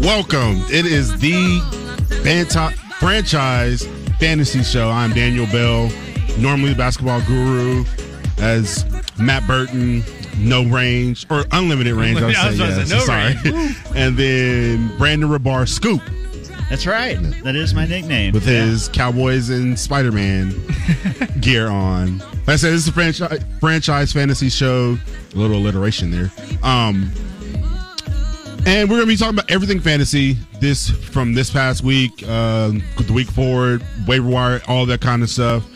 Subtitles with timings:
[0.00, 0.64] Welcome.
[0.72, 1.60] It is the
[2.24, 3.86] Banta- franchise
[4.18, 4.90] fantasy show.
[4.90, 5.88] I'm Daniel Bell,
[6.36, 7.84] normally the basketball guru,
[8.38, 8.84] as
[9.20, 10.02] Matt Burton,
[10.36, 12.20] no range or unlimited range.
[12.20, 13.34] I would I was say, yes, say, no sorry.
[13.94, 16.02] and then Brandon Rahbar Scoop
[16.72, 17.18] That's right.
[17.44, 18.32] That is my nickname.
[18.32, 20.54] with his Cowboys and Spider Man
[21.42, 22.16] gear on.
[22.16, 24.96] Like I said, this is a franchise franchise fantasy show.
[25.34, 26.32] A little alliteration there.
[26.62, 27.12] Um,
[28.64, 30.38] and we're gonna be talking about everything fantasy.
[30.60, 35.28] This from this past week, uh, the week forward, waiver wire, all that kind of
[35.28, 35.66] stuff.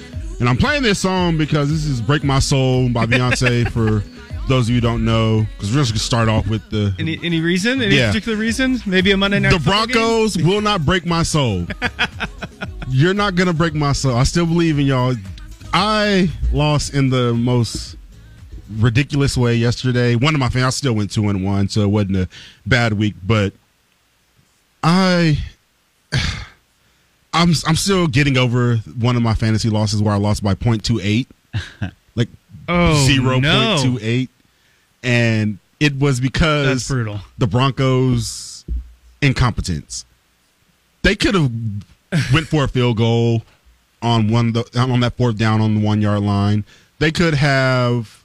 [0.40, 3.70] And I'm playing this song because this is "Break My Soul" by Beyonce.
[3.70, 4.02] for
[4.48, 7.18] those of you who don't know, because we're just gonna start off with the Any
[7.23, 7.82] any reason?
[7.82, 8.09] Any Yeah.
[8.09, 8.80] particular reason?
[8.87, 9.52] Maybe a Monday night.
[9.52, 9.59] the?
[9.59, 11.66] Broncos will not break my soul.
[12.88, 14.14] You're not gonna break my soul.
[14.16, 15.14] I still believe in y'all.
[15.74, 17.96] I lost in the most
[18.78, 20.14] ridiculous way yesterday.
[20.14, 22.28] One of my fans, I still went two and one, so it wasn't a
[22.65, 23.15] bad week.
[23.24, 23.52] But
[24.82, 25.38] I,
[27.32, 31.26] I'm I'm still getting over one of my fantasy losses where I lost by 0.28,
[32.15, 32.28] like
[32.68, 33.76] Oh zero no.
[35.07, 36.88] Point two eight, and it was because
[37.38, 38.65] the Broncos'
[39.23, 40.04] incompetence.
[41.02, 41.51] They could have
[42.32, 43.43] went for a field goal
[44.02, 46.65] on one the, on that fourth down on the one yard line.
[46.99, 48.24] They could have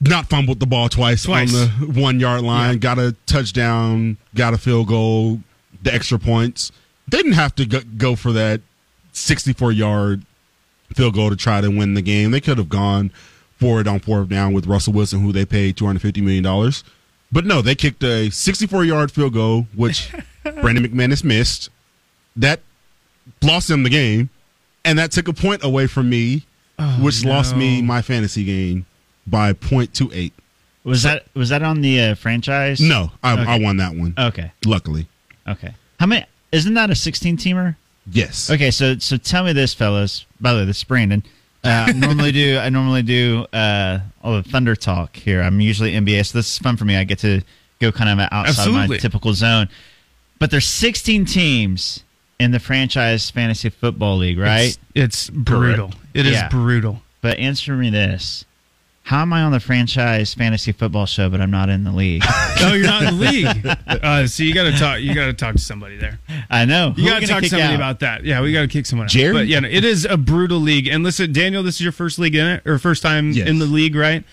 [0.00, 1.54] not fumbled the ball twice, Twice.
[1.54, 2.78] on the one yard line.
[2.78, 5.40] Got a touchdown, got a field goal,
[5.82, 6.72] the extra points.
[7.08, 8.60] They didn't have to go, for that
[9.12, 10.24] sixty four yard
[10.94, 12.30] field goal to try to win the game.
[12.30, 13.12] They could have gone
[13.62, 16.42] for it on fourth down with Russell Wilson, who they paid two hundred fifty million
[16.42, 16.82] dollars.
[17.30, 21.70] But no, they kicked a sixty-four yard field goal, which Brandon McManus missed.
[22.36, 22.60] That
[23.40, 24.30] lost them the game,
[24.84, 26.44] and that took a point away from me,
[27.00, 28.84] which lost me my fantasy game
[29.26, 30.32] by 0.28.
[30.84, 32.80] was that was that on the uh, franchise?
[32.80, 34.14] No, I, I won that one.
[34.18, 34.50] Okay.
[34.66, 35.06] Luckily,
[35.46, 35.74] Okay.
[36.00, 36.26] How many?
[36.50, 37.76] Isn't that a 16 teamer?
[38.10, 38.50] yes.
[38.50, 40.26] Okay, so so tell me this, fellas.
[40.40, 41.22] By the way, this is Brandon.
[41.64, 45.40] Uh, I normally do I normally do uh, all the thunder talk here.
[45.42, 46.96] I'm usually NBA, so this is fun for me.
[46.96, 47.42] I get to
[47.80, 49.68] go kind of outside my typical zone.
[50.38, 52.02] But there's 16 teams
[52.40, 54.76] in the franchise fantasy football league, right?
[54.94, 55.92] It's, it's brutal.
[56.14, 56.48] It is Yeah.
[56.48, 57.00] brutal.
[57.20, 58.44] But answer me this:
[59.04, 62.22] How am I on the franchise fantasy football show, but I'm not in the league?
[62.60, 63.78] no, you're not in the league.
[64.02, 65.00] Uh, so you got to talk.
[65.00, 66.18] You got to talk to somebody there.
[66.50, 66.92] I know.
[66.96, 67.76] You got to talk to somebody out?
[67.76, 68.24] about that.
[68.24, 69.10] Yeah, we got to kick someone out.
[69.10, 69.32] Jerry?
[69.32, 70.88] But yeah, no, it is a brutal league.
[70.88, 73.48] And listen, Daniel, this is your first league in it, or first time Yes.
[73.48, 74.24] in the league, right?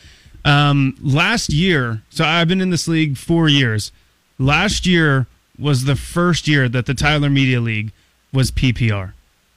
[0.45, 3.91] Um, last year, so I've been in this league four years.
[4.39, 5.27] Last year
[5.57, 7.91] was the first year that the Tyler Media League
[8.33, 9.13] was PPR.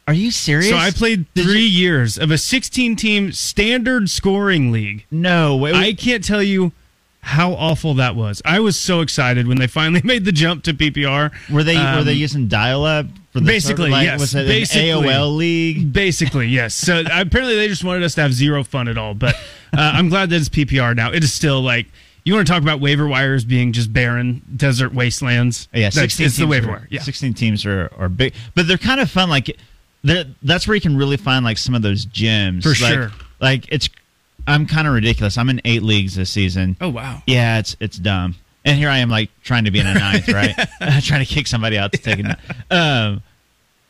[0.08, 0.68] Are you serious?
[0.70, 5.04] So I played Did three you- years of a 16 team standard scoring league.
[5.10, 6.72] No, wait, I can't tell you
[7.20, 8.42] how awful that was.
[8.44, 11.30] I was so excited when they finally made the jump to PPR.
[11.50, 13.90] Were they were they Um, using dial up for the basically.
[13.90, 14.18] Like, yes.
[14.18, 14.90] Was it Basically.
[14.90, 15.92] an AOL league?
[15.92, 16.74] Basically, yes.
[16.74, 19.14] So apparently they just wanted us to have zero fun at all.
[19.14, 19.36] But
[19.72, 21.12] uh, I'm glad that it's PPR now.
[21.12, 21.86] It is still like
[22.24, 25.68] you want to talk about waiver wires being just barren desert wastelands.
[25.72, 26.26] Yeah, That's- sixteen.
[26.26, 26.88] It's the waiver are- wire.
[26.90, 27.02] Yeah.
[27.02, 29.28] sixteen teams are are big, but they're kind of fun.
[29.30, 29.56] Like,
[30.04, 32.64] that's where you can really find like some of those gems.
[32.64, 33.12] For Like- sure.
[33.40, 33.88] Like it's,
[34.46, 35.36] I'm kind of ridiculous.
[35.38, 36.76] I'm in eight leagues this season.
[36.80, 37.22] Oh wow.
[37.26, 38.36] Yeah, it's it's dumb.
[38.64, 40.54] And here I am, like trying to be in a ninth, right?
[41.02, 42.38] trying to kick somebody out to take a.
[42.70, 43.22] Um,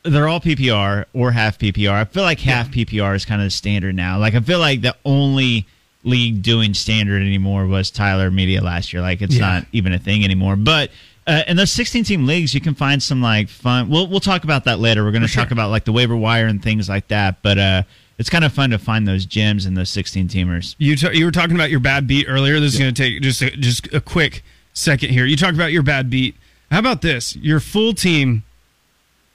[0.03, 1.91] they're all PPR or half PPR.
[1.91, 4.17] I feel like half PPR is kind of the standard now.
[4.19, 5.65] Like I feel like the only
[6.03, 9.01] league doing standard anymore was Tyler Media last year.
[9.01, 9.41] Like it's Yeah.
[9.47, 10.55] not even a thing anymore.
[10.55, 10.89] But
[11.25, 13.89] uh, in those 16 team leagues, you can find some like fun.
[13.89, 15.03] We'll we'll talk about that later.
[15.03, 17.41] We're going to talk about like the waiver wire and things like that.
[17.41, 17.83] But uh,
[18.17, 20.75] it's kind of fun to find those gems in those 16 teamers.
[20.77, 22.59] You t- you were talking about your bad beat earlier.
[22.59, 25.25] This is going to take just a, just a quick second here.
[25.25, 26.35] You talked about your bad beat.
[26.71, 27.35] How about this?
[27.37, 28.43] Your full team,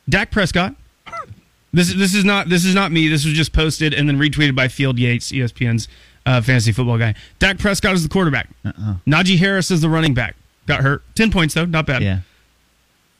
[0.08, 0.74] Dak Prescott.
[1.72, 3.08] This is this is not this is not me.
[3.08, 5.86] This was just posted and then retweeted by Field Yates, ESPN's
[6.26, 7.14] uh, fantasy football guy.
[7.38, 8.48] Dak Prescott is the quarterback.
[8.64, 8.96] Uh-uh.
[9.06, 10.34] Najee Harris is the running back.
[10.68, 11.02] Got hurt.
[11.16, 12.02] Ten points though, not bad.
[12.02, 12.20] Yeah.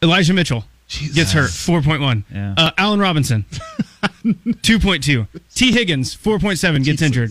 [0.03, 0.65] Elijah Mitchell
[1.15, 1.51] gets hurt.
[1.51, 2.25] Four point one.
[2.33, 2.55] Yeah.
[2.57, 3.45] Uh, Allen Robinson,
[4.63, 5.27] two point two.
[5.55, 7.31] Tee Higgins, four point seven, gets injured.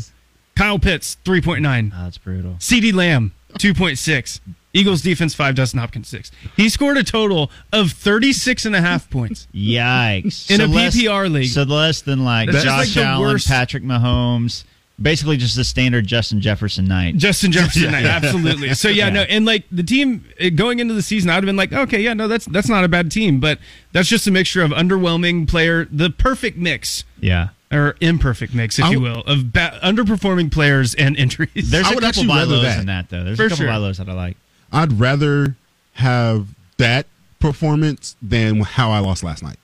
[0.57, 1.93] Kyle Pitts, three point nine.
[1.95, 2.53] Oh, that's brutal.
[2.55, 4.39] CeeDee Lamb, 2.6.
[4.73, 5.55] Eagles defense, 5.
[5.55, 6.29] Dustin Hopkins, 6.
[6.55, 9.47] He scored a total of 36 and a half points.
[9.53, 10.51] Yikes!
[10.51, 11.49] In a less- PPR league.
[11.49, 14.65] so less than like That's Josh like Allen, worst- Patrick Mahomes,
[15.01, 17.17] basically just the standard Justin Jefferson night.
[17.17, 18.73] Justin Jefferson, night, absolutely.
[18.73, 19.13] So yeah, Yeah.
[19.13, 21.99] no, and like the team uh, going into the season, I'd have been like, okay,
[22.01, 23.59] yeah, no, that's that's not a bad team, but
[23.91, 28.85] that's just a mixture of underwhelming player, the perfect mix yeah, or imperfect mix, if
[28.85, 31.69] I you will, of ba- underperforming players and injuries.
[31.69, 32.79] There's I a would couple actually buy rather lows that.
[32.79, 33.23] in that though.
[33.23, 33.67] There's For a couple sure.
[33.67, 34.37] buy lows that I like.
[34.71, 35.55] I'd rather
[35.93, 36.47] have
[36.77, 37.05] that
[37.39, 39.57] performance than how I lost last night.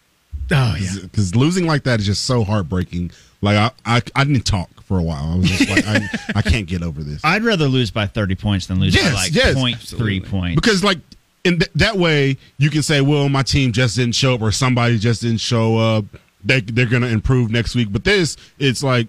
[0.51, 0.89] Oh yeah.
[1.03, 3.11] because losing like that is just so heartbreaking.
[3.41, 5.33] Like I, I, I didn't talk for a while.
[5.33, 8.35] I was just like, I, I can't get over this I'd rather lose by 30
[8.35, 9.55] points than lose Yes, by like yes.
[9.55, 10.55] 0.3 points.
[10.55, 10.97] because like
[11.43, 14.51] in th- that way you can say, well, my team just didn't show up or
[14.51, 16.05] somebody just didn't show up.
[16.45, 17.87] They they're gonna improve next week.
[17.91, 19.07] But this, it's like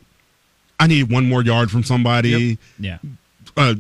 [0.81, 2.59] I need one more yard from somebody.
[2.79, 2.99] yeah.
[3.57, 3.75] Uh,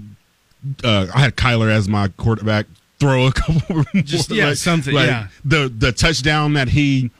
[0.84, 2.66] uh, I had Kyler as my quarterback.
[3.00, 3.84] Throw a couple more.
[4.02, 5.28] Just- yeah, like- something, like yeah.
[5.44, 7.10] The the touchdown that he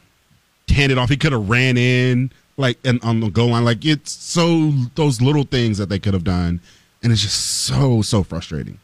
[0.68, 3.64] handed off, he could have ran in like and on the goal line.
[3.64, 6.60] Like it's so those little things that they could have done,
[7.02, 8.78] and it's just so so frustrating.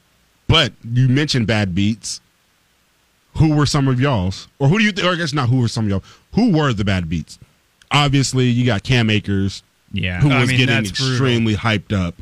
[0.47, 2.21] But you mentioned bad beats.
[3.37, 4.93] Who were some of y'all's, or who do you?
[4.93, 5.49] Th- or I guess not.
[5.49, 6.03] Who were some of y'all?
[6.35, 7.39] Who were the bad beats?
[7.93, 9.63] Obviously, you got Cam Akers,
[9.93, 10.21] Yeah.
[10.21, 11.13] who I was mean, getting that's brutal.
[11.15, 12.17] extremely hyped up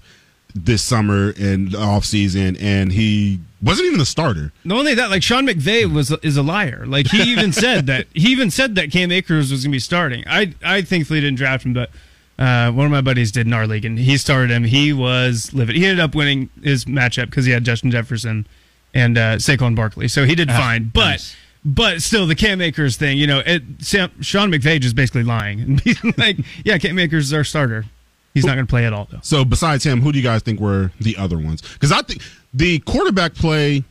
[0.64, 4.52] this summer and the off season, and he wasn't even the starter.
[4.64, 6.84] Not only that, like Sean McVay was is a liar.
[6.86, 9.80] Like he even said that he even said that Cam Akers was going to be
[9.80, 10.24] starting.
[10.26, 11.90] I I thankfully didn't draft him, but
[12.38, 14.64] uh, one of my buddies did in our league, and he started him.
[14.64, 15.74] He was livid.
[15.74, 18.46] He ended up winning his matchup because he had Justin Jefferson
[18.94, 20.90] and uh, Saquon Barkley, so he did fine.
[20.94, 21.36] But nice.
[21.64, 25.60] but still, the Cam Akers thing, you know, it, Sam, Sean McVay is basically lying
[25.60, 27.86] and being like, yeah, Cam Akers is our starter.
[28.34, 29.18] He's not going to play at all though.
[29.22, 31.60] So besides him, who do you guys think were the other ones?
[31.62, 32.22] Because I think
[32.54, 33.82] the quarterback play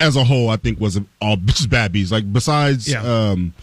[0.00, 2.10] as a whole, I think was all just bad beats.
[2.12, 3.02] Like besides Yeah.
[3.02, 3.54] um,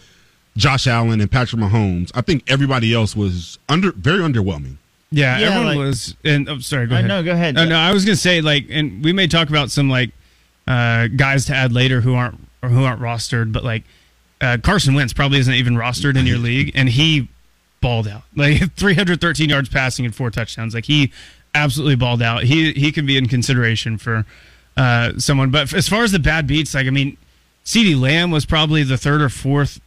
[0.56, 4.76] Josh Allen and Patrick Mahomes, I think everybody else was under very underwhelming.
[5.10, 6.16] Yeah, Yeah, everyone like- was.
[6.24, 7.08] And I'm oh, sorry, go Uh, ahead.
[7.08, 7.56] no, go ahead.
[7.56, 10.10] Uh, no, I was gonna say like, and we may talk about some like
[10.66, 13.84] uh, guys to add later who aren't or who aren't rostered, but like
[14.40, 17.28] uh, Carson Wentz probably isn't even rostered in your league, and he
[17.86, 20.74] balled out like 313 yards passing and four touchdowns.
[20.74, 21.12] Like he
[21.54, 22.42] absolutely balled out.
[22.42, 24.26] He he can be in consideration for
[24.76, 25.52] uh, someone.
[25.52, 27.16] But as far as the bad beats, like I mean,
[27.64, 29.80] CeeDee Lamb was probably the third or fourth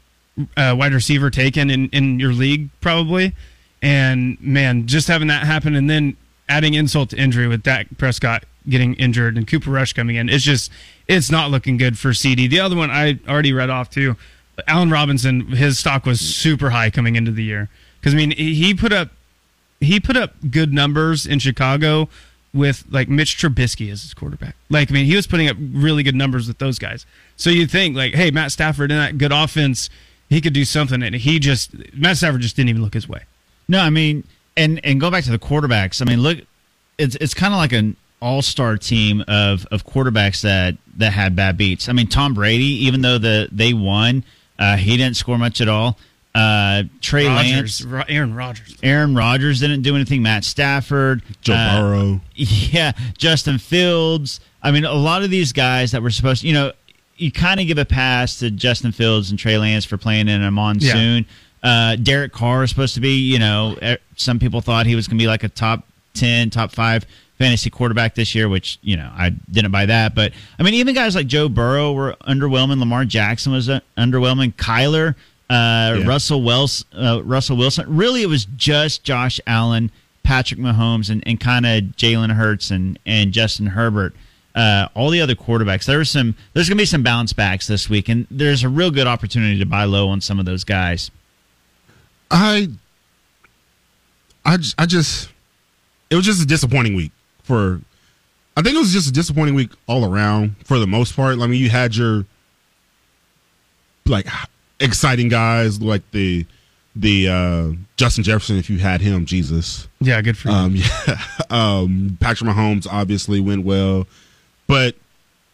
[0.55, 3.35] uh, wide receiver taken in, in your league, probably.
[3.81, 6.15] And man, just having that happen and then
[6.47, 10.45] adding insult to injury with Dak Prescott getting injured and Cooper Rush coming in, it's
[10.45, 10.71] just
[11.09, 12.47] it's not looking good for CD.
[12.47, 14.15] The other one I already read off too.
[14.67, 17.69] Allen Robinson, his stock was super high coming into the year
[17.99, 19.09] because I mean he put up
[19.79, 22.09] he put up good numbers in Chicago
[22.53, 24.55] with like Mitch Trubisky as his quarterback.
[24.69, 27.05] Like I mean he was putting up really good numbers with those guys.
[27.35, 29.89] So you think like hey Matt Stafford in that good offense
[30.29, 33.23] he could do something and he just Matt Stafford just didn't even look his way.
[33.67, 34.23] No, I mean,
[34.55, 36.01] and and go back to the quarterbacks.
[36.01, 36.39] I mean, look,
[36.97, 41.35] it's it's kind of like an all star team of of quarterbacks that that had
[41.35, 41.89] bad beats.
[41.89, 44.23] I mean, Tom Brady, even though the they won,
[44.57, 45.97] uh, he didn't score much at all.
[46.35, 48.77] Uh, Trey Rodgers, Lance, Ro- Aaron Rodgers.
[48.83, 50.21] Aaron Rodgers didn't do anything.
[50.21, 52.21] Matt Stafford, Joe uh, Burrow.
[52.35, 54.39] yeah, Justin Fields.
[54.61, 56.71] I mean, a lot of these guys that were supposed, to, you know,
[57.17, 60.41] you kind of give a pass to Justin Fields and Trey Lance for playing in
[60.41, 61.25] a monsoon.
[61.61, 63.77] Uh, Derek Carr is supposed to be, you know,
[64.15, 67.05] some people thought he was going to be like a top 10, top five
[67.37, 70.15] fantasy quarterback this year, which, you know, I didn't buy that.
[70.15, 72.79] But, I mean, even guys like Joe Burrow were underwhelming.
[72.79, 74.53] Lamar Jackson was uh, underwhelming.
[74.55, 75.15] Kyler,
[75.49, 76.07] uh, Yeah.
[76.07, 77.85] Russell, Wells, uh, Russell Wilson.
[77.95, 79.91] Really, it was just Josh Allen,
[80.23, 84.13] Patrick Mahomes, and, and kind of Jalen Hurts and, and Justin Herbert.
[84.55, 85.85] Uh, all the other quarterbacks.
[85.85, 86.35] There was some.
[86.53, 89.57] There's going to be some bounce backs this week, and there's a real good opportunity
[89.59, 91.11] to buy low on some of those guys.
[92.31, 92.67] I,
[94.45, 95.29] I, I just,
[96.09, 97.11] it was just a disappointing week
[97.43, 97.81] for.
[98.57, 101.39] I think it was just a disappointing week all around for the most part.
[101.39, 102.25] I mean, you had your
[104.05, 104.27] like
[104.79, 106.45] exciting guys like the
[106.95, 108.57] the uh Justin Jefferson.
[108.57, 109.87] If you had him, Jesus.
[109.99, 110.53] Yeah, good for you.
[110.55, 110.75] Um,
[111.07, 114.07] yeah, um, Patrick Mahomes obviously went well,
[114.67, 114.95] but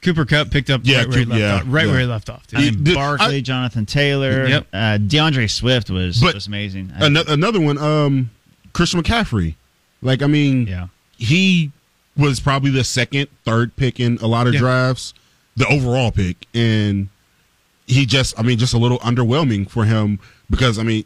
[0.01, 1.63] Cooper Kupp picked up Yeah, right where he Coop- left yeah, off.
[1.65, 1.91] Right yeah.
[1.91, 2.45] where he left off.
[2.47, 2.57] Too.
[2.57, 4.67] I mean, Dude, Barkley, I- Jonathan Taylor, Yep.
[4.71, 6.91] uh, DeAndre Swift was But was amazing.
[6.97, 8.29] I- ano- another one, um,
[8.73, 9.55] Christian McCaffrey.
[10.03, 11.71] Like, I mean, yeah, he
[12.15, 14.59] was probably the second, third pick in a lot of Yeah.
[14.59, 15.13] drafts,
[15.57, 17.07] the overall pick, and
[17.87, 21.05] he just, I mean, just a little underwhelming for him because I mean,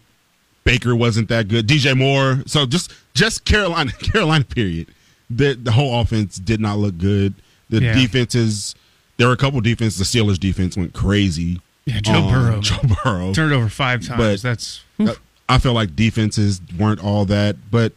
[0.63, 4.87] Baker wasn't that good, DJ Moore, so just just Carolina, Carolina, period.
[5.29, 7.33] The the whole offense did not look good.
[7.69, 7.93] The Yeah.
[7.93, 8.75] defenses,
[9.17, 9.97] there were a couple defenses.
[10.11, 11.61] The Steelers defense went crazy.
[11.85, 13.33] Yeah, Joe on Burrow, Joe Burrow.
[13.33, 14.17] Turned it over five times.
[14.19, 15.13] But- That's Uh,
[15.47, 17.93] I feel like defenses weren't all that, but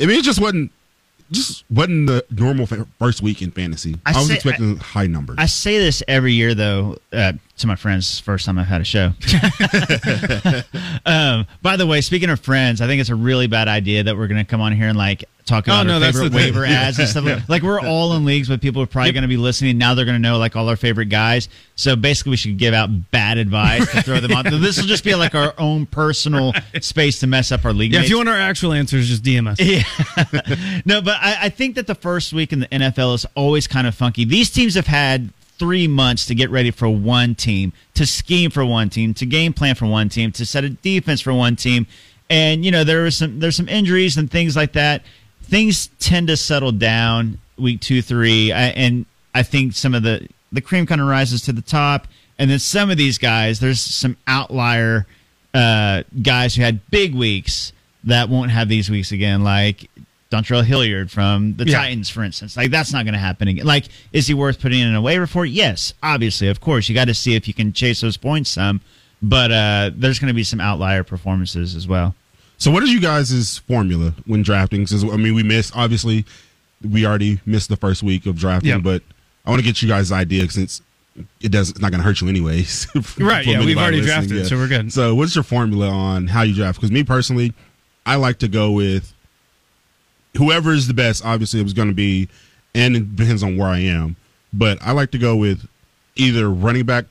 [0.00, 0.72] I mean, it just wasn't
[1.30, 2.66] just wasn't the normal
[2.98, 3.96] first week in fantasy.
[4.04, 5.36] I I, was say- expecting high numbers.
[5.38, 6.98] I say this every year though.
[7.12, 9.12] Uh, to my friends, first time I've had a show.
[11.06, 14.16] um, by the way, speaking of friends, I think it's a really bad idea that
[14.16, 16.38] we're going to come on here and like talk Oh, about no, our favorite the
[16.38, 16.54] thing.
[16.54, 17.24] waiver ads and stuff.
[17.24, 19.14] like Like we're all in leagues with people who are probably Yep.
[19.14, 19.78] going to be listening.
[19.78, 21.48] Now they're going to know like all our favorite guys.
[21.76, 24.44] So basically, we should give out bad advice to throw them on.
[24.60, 27.92] This will just be like our own personal space to mess up our league.
[27.92, 29.58] Yeah, if you want our actual answers, just DM us.
[29.60, 29.82] Yeah.
[30.84, 33.86] no, but I, I think that the first week in the NFL is always kind
[33.86, 34.24] of funky.
[34.24, 38.64] These teams have had three months to get ready for one team, to scheme for
[38.64, 41.86] one team, to game plan for one team, to set a defense for one team.
[42.28, 45.02] And, you know, there some there's some injuries and things like that.
[45.42, 48.50] Things tend to settle down week two, three.
[48.50, 52.08] I, and I think some of the the cream kind of rises to the top.
[52.38, 55.06] And then some of these guys, there's some outlier
[55.52, 57.72] uh, guys who had big weeks
[58.04, 59.90] that won't have these weeks again, like
[60.30, 61.78] Dontrell Hilliard from the Yeah.
[61.78, 62.56] Titans, for instance.
[62.56, 63.66] Like that's not going to happen again.
[63.66, 65.44] Like, is he worth putting in a waiver for?
[65.44, 66.88] Yes, obviously, of course.
[66.88, 68.80] You got to see if you can chase those points some,
[69.20, 72.14] but uh, there's going to be some outlier performances as well.
[72.58, 74.86] So, what is you guys' formula when drafting?
[74.86, 76.24] 'Cause, I mean, we missed obviously.
[76.88, 78.78] We already missed the first week of drafting, Yeah.
[78.78, 79.02] but
[79.44, 80.80] I want to get you guys' idea since
[81.40, 81.70] it does.
[81.70, 82.84] It's not going to hurt you anyways.
[83.02, 84.92] for Right, yeah, we've already drafted, so we're good.
[84.92, 86.78] So, what's your formula on how you draft?
[86.78, 87.52] Because me personally,
[88.06, 89.12] I like to go with
[90.36, 91.24] whoever is the best.
[91.24, 92.28] Obviously, it was going to be,
[92.74, 94.16] and it depends on where I am.
[94.52, 95.66] But I like to go with
[96.16, 97.04] either running back,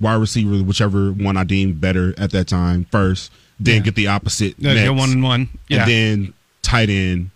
[0.00, 3.30] wide receiver, whichever one I deem better at that time first.
[3.58, 3.82] Then Yeah.
[3.82, 5.48] get the opposite Uh, next, one and one.
[5.68, 5.82] Yeah.
[5.82, 6.32] and then
[6.62, 7.30] tight end,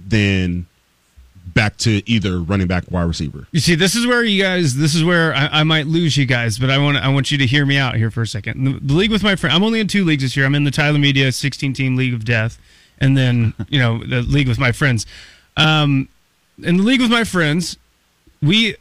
[0.00, 0.66] then
[1.54, 3.46] back to either running back, wide receiver.
[3.52, 4.76] You see, this is where you guys.
[4.76, 7.38] This is where I, I might lose you guys, but I want I want you
[7.38, 8.64] to hear me out here for a second.
[8.64, 9.54] The, the league with my friend.
[9.54, 10.46] I'm only in two leagues this year.
[10.46, 12.58] I'm in the Tyler Media 16 team league of death,
[12.98, 15.06] and then you know the league with my friends.
[15.56, 16.08] Um,
[16.62, 17.76] in the league with my friends,
[18.42, 18.76] we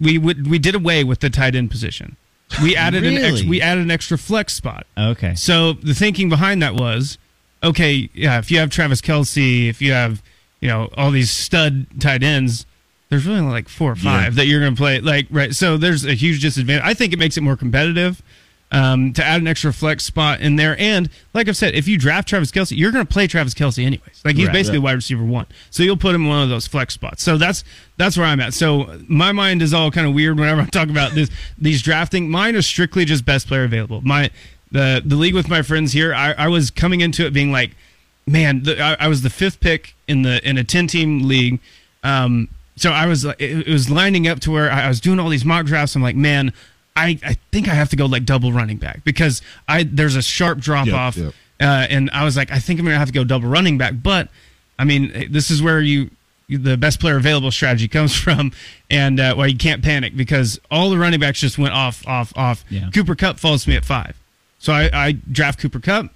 [0.00, 2.16] we would we did away with the tight end position.
[2.62, 4.86] We added an ex, we added an extra flex spot.
[4.96, 5.34] Okay.
[5.34, 7.18] So the thinking behind that was,
[7.62, 10.22] okay, yeah, if you have Travis Kelce, if you have,
[10.60, 12.66] you know, all these stud tight ends,
[13.08, 15.00] there's really like four or five that you're going to play.
[15.00, 15.54] Like, right.
[15.54, 16.84] So there's a huge disadvantage.
[16.84, 18.22] I think it makes it more competitive
[18.72, 20.76] um, to add an extra flex spot in there.
[20.78, 23.84] And like I've said, if you draft Travis Kelce, you're going to play Travis Kelce
[23.84, 24.20] anyways.
[24.24, 24.52] Like he's Right.
[24.52, 25.46] basically wide receiver one.
[25.70, 27.22] So you'll put him in one of those flex spots.
[27.22, 27.64] So that's
[27.96, 28.54] that's where I'm at.
[28.54, 32.30] So my mind is all kind of weird whenever I talk about this these drafting.
[32.30, 34.00] Mine is strictly just best player available.
[34.02, 34.30] My
[34.70, 37.72] the the league with my friends here, I, I was coming into it being like,
[38.26, 41.58] man, the, I, I was the fifth pick in the in a ten team league.
[42.04, 45.18] Um, so I was it, it was lining up to where I, I was doing
[45.18, 45.96] all these mock drafts.
[45.96, 46.52] I'm like, man,
[46.96, 50.22] I, I think I have to go like double running back because I there's a
[50.22, 51.34] sharp drop Yep, off, yep.
[51.60, 53.94] uh, and I was like, I think I'm gonna have to go double running back.
[54.02, 54.28] But
[54.78, 56.10] I mean, this is where you
[56.48, 58.52] the best player available strategy comes from,
[58.90, 62.32] and uh, why you can't panic because all the running backs just went off, off,
[62.36, 62.64] off.
[62.68, 62.90] Yeah.
[62.92, 64.16] Cooper Kupp falls to me at five,
[64.58, 66.06] so I, I draft Cooper Kupp.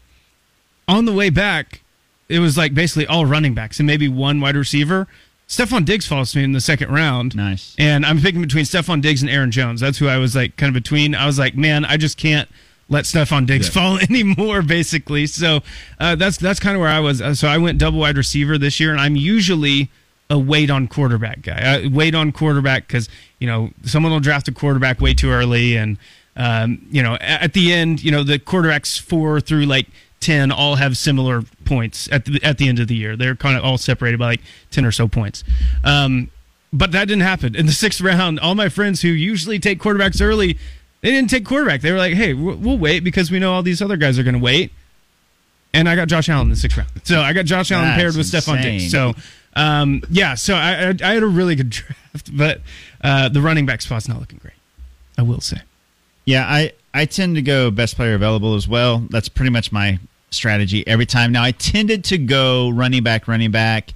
[0.87, 1.81] On the way back,
[2.28, 5.07] it was like basically all running backs and maybe one wide receiver.
[5.49, 7.37] Stefon Diggs falls to me in the second round.
[7.37, 7.75] Nice.
[7.79, 9.81] And I'm picking between Stefon Diggs and Aaron Jones.
[9.81, 11.15] That's who I was like kind of between.
[11.15, 12.49] I was like, man, I just can't
[12.89, 13.73] let Stefon Diggs Yeah.
[13.83, 15.27] fall anymore, basically.
[15.27, 15.61] So
[16.01, 17.21] uh, that's that's kind of where I was.
[17.21, 19.91] Uh, So I went double wide receiver this year, and I'm usually
[20.31, 21.59] a wait on quarterback guy.
[21.85, 23.09] I wait on quarterback because
[23.39, 25.99] you know someone will draft a quarterback way too early, and
[26.37, 29.87] um, you know at the end, you know the quarterbacks four through like
[30.25, 33.16] ten all have similar points at the at the end of the year.
[33.16, 34.40] They're kind of all separated by like
[34.71, 35.45] ten or so points.
[35.85, 36.31] Um,
[36.73, 38.40] but that didn't happen in the sixth round.
[38.40, 40.59] All my friends who usually take quarterbacks early,
[41.02, 41.83] they didn't take quarterback.
[41.83, 44.23] They were like, "Hey, we'll we'll wait because we know all these other guys are
[44.23, 44.73] going to wait."
[45.73, 46.90] And I got Josh Allen in the sixth round.
[47.02, 48.90] So I got Josh Allen That's paired with Stefon Diggs.
[48.90, 49.14] So
[49.57, 52.61] um, yeah, so I, I I had a really good draft, but
[53.02, 54.54] uh, the running back spot's not looking great.
[55.19, 55.59] I will say.
[56.25, 59.07] Yeah, I, I tend to go best player available as well.
[59.11, 59.99] That's pretty much my
[60.35, 61.33] strategy every time.
[61.33, 63.95] Now, I tended to go running back, running back,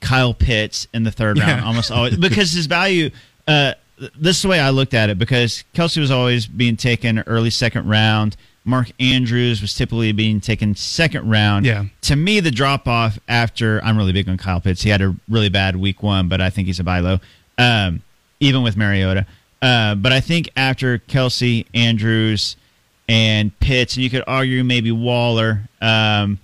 [0.00, 1.66] Kyle Pitts in the third round Yeah.
[1.66, 3.10] almost always because his value.
[3.48, 3.72] Uh,
[4.18, 7.50] this is the way I looked at it because Kelce was always being taken early
[7.50, 8.36] second round.
[8.66, 11.64] Mark Andrews was typically being taken second round.
[11.66, 11.84] Yeah.
[12.02, 14.82] To me, the drop off after I'm really big on Kyle Pitts.
[14.82, 17.18] He had a really bad week one, but I think he's a buy low,
[17.58, 18.02] um,
[18.40, 19.26] even with Mariota.
[19.62, 22.56] Uh, but I think after Kelce, Andrews,
[23.08, 26.38] and Pitts, and you could argue maybe Waller, um,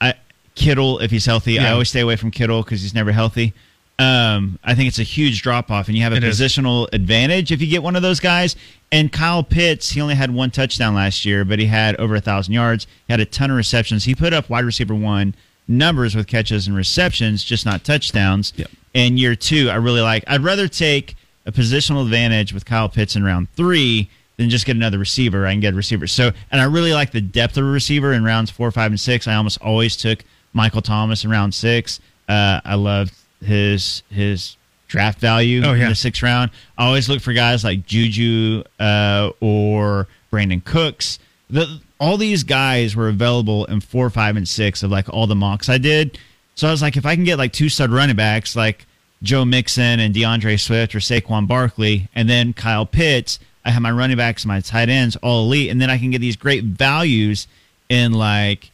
[0.00, 0.14] I,
[0.54, 1.58] Kittle if he's healthy.
[1.58, 3.52] I always stay away from Kittle because he's never healthy.
[4.00, 6.38] Um, I think it's a huge drop off, and you have a It is.
[6.40, 8.54] positional advantage if you get one of those guys.
[8.92, 12.20] And Kyle Pitts, he only had one touchdown last year, but he had over a
[12.20, 12.86] thousand yards.
[13.08, 14.04] He had a ton of receptions.
[14.04, 15.34] He put up wide receiver one
[15.66, 18.52] numbers with catches and receptions, just not touchdowns.
[18.56, 18.70] Yep.
[18.94, 20.24] And year two, I really like.
[20.28, 24.74] I'd rather take a positional advantage with Kyle Pitts in round three than just get
[24.76, 25.46] another receiver.
[25.46, 26.06] I can get a receiver.
[26.06, 28.98] So, and I really like the depth of a receiver in rounds four, five, and
[28.98, 29.28] six.
[29.28, 32.00] I almost always took Michael Thomas in round six.
[32.28, 33.12] Uh, I loved
[33.44, 34.56] his his
[34.88, 35.88] draft value Oh, in yeah.
[35.90, 36.50] the sixth round.
[36.78, 41.18] I always look for guys like Juju uh, or Brandin Cooks.
[41.50, 45.34] The, all these guys were available in four, five, and six of like all the
[45.34, 46.18] mocks I did.
[46.54, 48.86] So I was like, if I can get like two stud running backs like
[49.22, 53.90] Joe Mixon and DeAndre Swift or Saquon Barkley, and then Kyle Pitts, I have my
[53.90, 57.46] running backs, my tight ends, all elite, and then I can get these great values
[57.88, 58.70] in like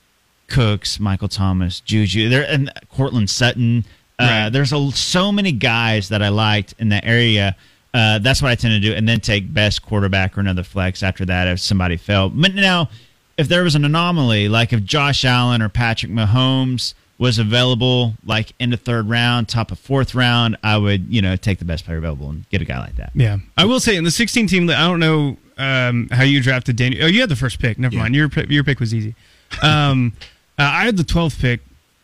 [0.48, 3.84] Cooks, Michael Thomas, Juju, there, and Courtland Sutton.
[4.18, 4.48] Uh, Right.
[4.50, 7.56] there's a, so many guys that I liked in that area.
[7.92, 11.02] Uh, that's what I tend to do, and then take best quarterback or another flex
[11.02, 12.28] after that if somebody fell.
[12.28, 12.90] But now,
[13.36, 18.52] if there was an anomaly, like if Josh Allen or Patrick Mahomes was available, like
[18.58, 21.84] in the third round, top of fourth round, I would you know take the best
[21.84, 23.12] player available and get a guy like that.
[23.14, 26.76] Yeah, I will say in the 16 team, I don't know um, how you drafted
[26.76, 27.04] Daniel.
[27.04, 27.78] Oh, you had the first pick.
[27.78, 28.02] Never Yeah.
[28.02, 28.14] mind.
[28.16, 29.14] Your pick- your pick was easy.
[29.62, 30.12] Um,
[30.58, 31.60] uh, I had the 12th pick,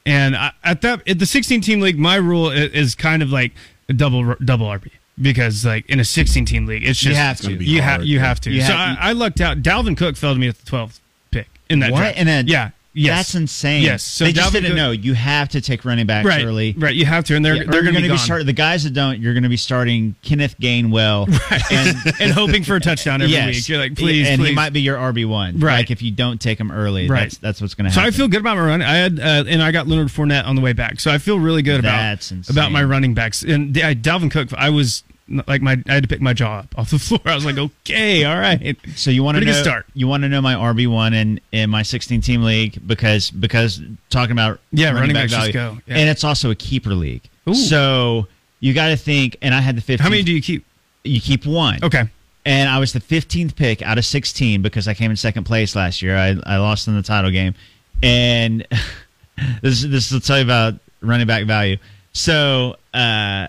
[0.06, 3.30] and I, at that at the 16 team league, my rule is, is kind of
[3.30, 3.52] like
[3.88, 4.90] a double double RB
[5.20, 7.64] because like in a 16 team league, it's just You have gonna to.
[7.64, 8.06] you have hard.
[8.06, 8.50] you have to.
[8.52, 9.58] You so have- I, I lucked out.
[9.62, 11.00] Dalvin Cook fell to me at the 12th
[11.32, 11.98] pick in that What?
[11.98, 12.16] draft.
[12.18, 13.82] And then- yeah, yes, That's insane.
[13.82, 14.90] Yes, so they just Dalvin didn't Cook- know.
[14.90, 16.74] You have to take running backs Right, early.
[16.76, 16.94] right.
[16.94, 18.46] You have to, and they're Yeah, they're going to gonna be, starting.
[18.46, 19.20] the guys that don't.
[19.20, 21.28] You're going to be starting Kenneth Gainwell,
[21.72, 23.68] and and hoping for a touchdown every yes, week.
[23.68, 24.48] You're like, please, and please.
[24.48, 25.58] he might be your RB one.
[25.60, 25.76] Right.
[25.78, 27.22] like if you don't take him early, Right.
[27.22, 28.12] That's, that's what's going to happen.
[28.12, 28.16] So.
[28.16, 28.82] I feel good about my run.
[28.82, 31.00] I had uh, and I got Leonard Fournette on the way back.
[31.00, 32.42] So I feel really good about insane.
[32.48, 33.42] about my running backs.
[33.42, 35.04] And uh, Dalvin Cook, I was
[35.46, 37.20] like my I had to pick my jaw up off the floor.
[37.24, 38.76] I was like, okay, all right.
[38.96, 39.52] So you want to know?
[39.52, 39.86] start.
[39.94, 43.80] You want to know my RB one in in my 16 team league because because
[44.10, 45.78] talking about Yeah, running backs value, just go.
[45.86, 45.98] Yeah.
[45.98, 47.22] and it's also a keeper league.
[47.48, 47.54] Ooh.
[47.54, 48.26] So
[48.60, 49.36] you got to think.
[49.40, 50.02] And I had the 15.
[50.02, 50.64] How many do you keep?
[51.04, 51.82] you keep one?
[51.82, 52.04] Okay,
[52.44, 55.74] and I was the 15th pick out of 16 because I came in second place
[55.74, 56.16] last year.
[56.16, 57.54] I, I lost in the title game,
[58.02, 58.66] and
[59.62, 61.76] this this will tell you about running back value.
[62.12, 63.46] So uh,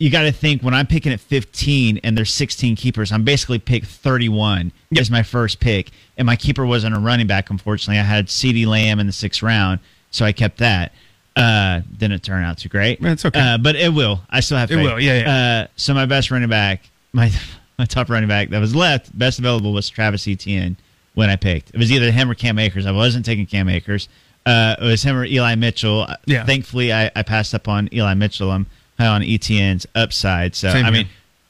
[0.00, 3.58] you got to think when I'm picking at 15 and there's 16 keepers, I'm basically
[3.60, 5.00] pick 31 Yep.
[5.00, 7.48] as my first pick, and my keeper wasn't a running back.
[7.50, 9.78] Unfortunately, I had CeeDee Lamb in the sixth round,
[10.10, 10.92] so I kept that.
[11.36, 12.98] Uh, didn't turn out too great.
[13.00, 13.38] It's okay.
[13.38, 14.20] uh, but it will.
[14.28, 14.84] I still have It faith.
[14.84, 15.60] will, yeah, yeah.
[15.62, 17.30] Uh, so my best running back, my
[17.78, 20.76] my top running back that was left, best available was Travis Etienne
[21.14, 21.70] when I picked.
[21.70, 22.84] It was either him or Cam Akers.
[22.84, 24.08] I wasn't taking Cam Akers.
[24.44, 26.08] Uh, it was him or Eli Mitchell.
[26.24, 26.44] Yeah.
[26.44, 28.50] Thankfully, I, I passed up on Eli Mitchell.
[28.50, 28.66] I'm
[29.06, 30.54] on Etienne's upside.
[30.54, 30.92] So Same I here.
[31.04, 31.08] mean,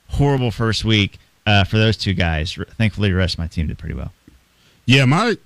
[0.08, 2.56] horrible first week uh, for those two guys.
[2.58, 4.12] R- Thankfully, the rest of my team did pretty well.
[4.86, 5.36] Yeah, my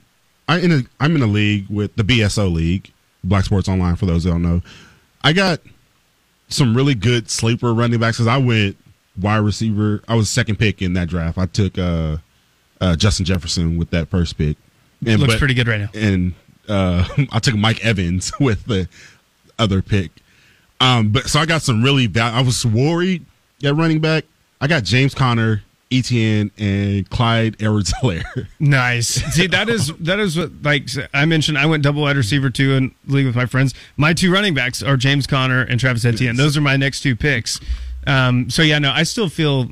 [0.49, 2.91] I in a I'm in a league with the BSO league,
[3.23, 3.97] Black Sports Online.
[3.97, 4.63] For those that don't know,
[5.23, 5.61] I got
[6.49, 8.19] some really good sleeper running backs.
[8.19, 8.77] Cause I went
[9.21, 10.03] wide receiver.
[10.09, 11.39] I was second pick in that draft.
[11.39, 12.19] I took uh,
[12.81, 14.57] uh, Justin Jefferson with that first pick.
[15.07, 15.89] And, looks but- pretty good right now.
[15.95, 16.35] And
[16.69, 18.89] uh, I took Mike Evans with the
[19.59, 20.11] other pick.
[20.81, 22.07] Um, but so I got some really.
[22.07, 22.35] bad.
[22.35, 23.25] I was worried
[23.63, 24.25] at running back.
[24.61, 28.47] I got James Conner, Etienne, and Clyde Edwards-Helaire.
[28.61, 29.09] Nice.
[29.35, 31.59] See, that is that is what like I mentioned.
[31.59, 33.75] I went double wide receiver too in league with my friends.
[33.97, 36.37] My two running backs are James Conner and Travis Etienne.
[36.37, 37.61] Those are my next two picks.
[38.07, 39.71] Um, so yeah, no, I still feel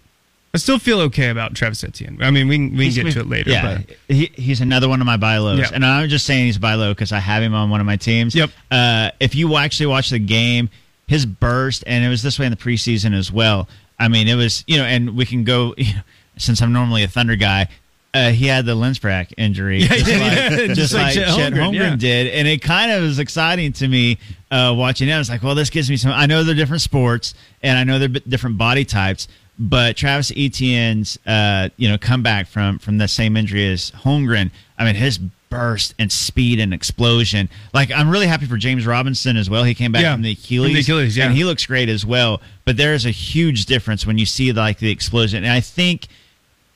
[0.54, 2.18] I still feel okay about Travis Etienne.
[2.20, 3.50] I mean, we can, we can get to it later.
[3.50, 5.70] Yeah, but he, he's another one of my buy lows, Yeah.
[5.72, 7.96] and I'm just saying he's buy low because I have him on one of my
[7.96, 8.34] teams.
[8.34, 8.50] Yep.
[8.70, 10.68] Uh, if you actually watch the game,
[11.12, 13.68] his burst, and it was this way in the preseason as well.
[13.98, 16.00] I mean, it was you know, and we can go you know,
[16.38, 17.68] since I'm normally a Thunder guy.
[18.14, 20.48] Uh, he had the Lisfranc injury, Yeah, just yeah, like, yeah.
[20.66, 23.88] just Just like like Chet Holmgren, Holmgren did, and it kind of was exciting to
[23.88, 24.18] me
[24.50, 25.12] uh, watching it.
[25.14, 26.12] I was like, well, this gives me some.
[26.12, 30.30] I know they're different sports, and I know they're b- different body types, but Travis
[30.36, 34.50] Etienne's, uh, you know, comeback from from the same injury as Holmgren.
[34.78, 35.18] I mean, his
[35.52, 37.48] burst and speed and explosion.
[37.72, 39.62] Like, I'm really happy for James Robinson as well.
[39.64, 41.26] He came back Yeah, from the from Achilles, the Achilles, yeah.
[41.26, 42.40] and he looks great as well.
[42.64, 46.08] But there is a huge difference when you see like the explosion, and I think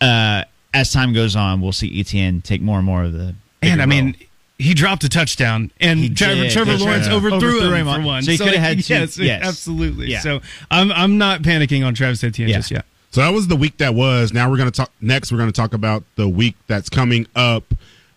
[0.00, 3.34] uh, as time goes on, we'll see Etienne take more and more of the.
[3.62, 4.04] and I mean.
[4.06, 4.14] role.
[4.58, 6.48] He dropped a touchdown, and He Trevor.
[6.48, 7.14] Trevor Lawrence right.
[7.14, 8.22] overthrew, Overthrew him, him for one.
[8.22, 9.44] so he coulda had two- Yes, yes.
[9.46, 10.06] absolutely.
[10.06, 10.20] Yeah.
[10.20, 12.56] So I'm I'm not panicking on Travis Etienne Yeah.
[12.56, 12.86] just yet.
[13.10, 14.32] So that was the week that was.
[14.32, 14.90] Now we're going to talk.
[14.98, 17.64] Next, we're going to talk about the week that's coming up.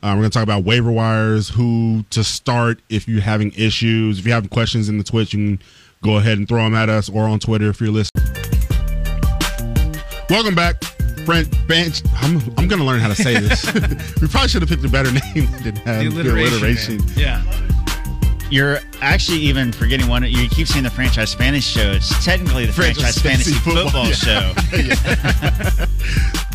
[0.01, 4.19] Uh, we're going to talk about waiver wires, who to start if you're having issues.
[4.19, 5.61] If you have questions in the Twitch, you can
[6.01, 8.23] go ahead and throw them at us or on Twitter if you're listening.
[10.29, 10.81] Welcome back,
[11.25, 12.01] Brent Bench.
[12.15, 13.65] I'm, I'm going to learn how to say this.
[14.21, 16.17] we probably should have picked a better name than have The alliteration.
[16.23, 16.97] the alliteration.
[16.97, 17.13] man.
[17.17, 18.47] Yeah.
[18.49, 20.23] you're actually even forgetting one.
[20.23, 21.91] You keep saying the franchise fantasy show.
[21.91, 24.13] It's technically the Franchise franchise, fantasy, fantasy football, football.
[24.13, 24.53] show.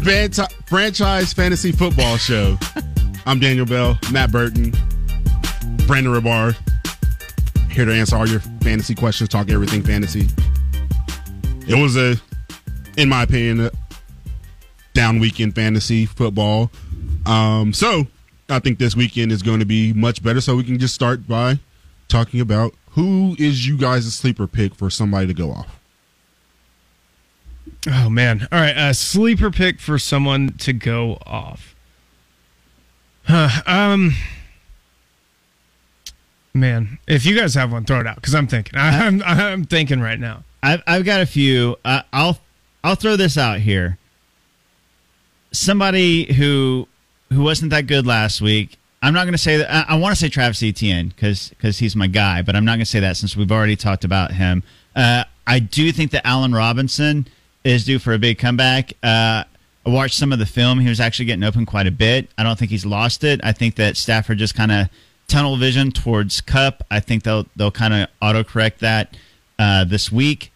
[0.02, 2.57] Fanta- franchise fantasy football show.
[3.27, 4.71] I'm Daniel Bell, Matt Burton,
[5.87, 6.55] Brandon Rahbar.
[7.71, 10.29] Here to answer all your fantasy questions, talk everything fantasy.
[11.67, 12.17] It was a,
[12.99, 13.71] in my opinion, a
[14.93, 16.71] down weekend fantasy football.
[17.25, 18.07] Um, so
[18.51, 20.43] I think this weekend is going to be much better.
[20.43, 21.59] So we can just start by
[22.09, 25.81] talking about who is you guys' sleeper pick for somebody to go off.
[27.87, 28.47] Oh man!
[28.53, 31.74] All right, a sleeper pick for someone to go off.
[33.27, 34.13] Huh, um,
[36.53, 38.75] man, if you guys have one, throw it out because I'm thinking.
[38.77, 40.45] I'm I'm thinking right now.
[40.63, 41.77] I've, I've got a few.
[41.85, 42.39] Uh, I'll
[42.83, 43.99] I'll throw this out here.
[45.53, 46.89] Somebody who
[47.33, 48.79] who wasn't that good last week.
[49.03, 49.71] I'm not going to say that.
[49.71, 52.81] I, I want to say Travis Etienne because he's my guy, but I'm not going
[52.81, 54.63] to say that since we've already talked about him.
[54.97, 57.27] Uh, I do think that Allen Robinson
[57.65, 58.95] is due for a big comeback.
[59.03, 59.45] Uh,
[59.87, 60.81] I watched some of the film.
[60.81, 62.31] He was actually getting open quite a bit.
[62.38, 63.40] I don't think he's lost it.
[63.44, 64.88] I think that Stafford just kind of
[65.29, 66.83] tunnel vision towards Kupp.
[66.90, 69.16] I think they'll they'll kind of autocorrect that
[69.59, 70.51] uh, this week.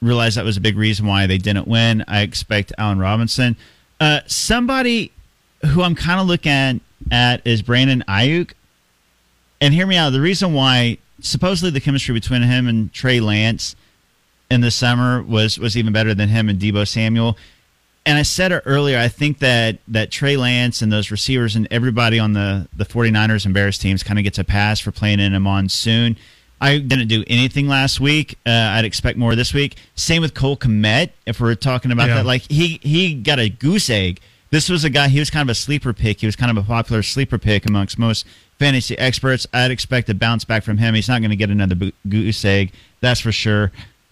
[0.00, 2.04] Realize that was a big reason why they didn't win.
[2.08, 3.56] I expect Allen Robinson.
[4.00, 5.12] Uh, somebody
[5.66, 6.80] who I'm kind of looking
[7.10, 8.52] at is Brandon Aiyuk.
[9.60, 10.10] And hear me out.
[10.10, 13.76] The reason why supposedly the chemistry between him and Trey Lance
[14.50, 17.36] in the summer was was even better than him and Deebo Samuel.
[18.06, 21.68] And I said it earlier, I think that that Trey Lance and those receivers and
[21.70, 25.20] everybody on the the 49ers and Bears teams kind of gets a pass for playing
[25.20, 26.16] in a monsoon.
[26.62, 28.36] I didn't do anything last week.
[28.46, 29.76] Uh, I'd expect more this week.
[29.94, 31.10] Same with Cole Kmet.
[31.26, 32.16] If we're talking about Yeah.
[32.16, 34.20] that, like he he got a goose egg.
[34.50, 35.08] This was a guy.
[35.08, 36.20] He was kind of a sleeper pick.
[36.20, 38.26] He was kind of a popular sleeper pick amongst most
[38.58, 39.46] fantasy experts.
[39.54, 40.94] I'd expect a bounce back from him.
[40.94, 43.70] He's not going to get another goose egg, that's for sure.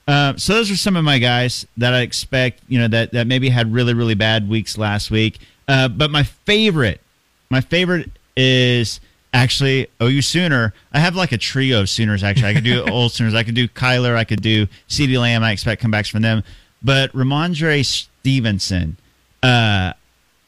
[0.08, 2.62] Uh, so those are some of my guys that I expect.
[2.66, 5.38] You know that that maybe had really really bad weeks last week.
[5.68, 7.02] Uh, but my favorite,
[7.50, 9.00] my favorite is
[9.34, 10.72] actually OU Sooner.
[10.94, 12.24] I have like a trio of Sooners.
[12.24, 13.34] Actually, I could do old Sooners.
[13.34, 14.16] I could do Kyler.
[14.16, 15.42] I could do CeeDee Lamb.
[15.42, 16.42] I expect comebacks from them.
[16.82, 18.96] But Rhamondre Stevenson,
[19.42, 19.92] uh,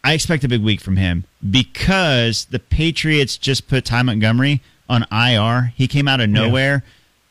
[0.02, 5.04] I expect a big week from him because the Patriots just put Ty Montgomery on
[5.12, 5.74] IR.
[5.76, 6.82] He came out of nowhere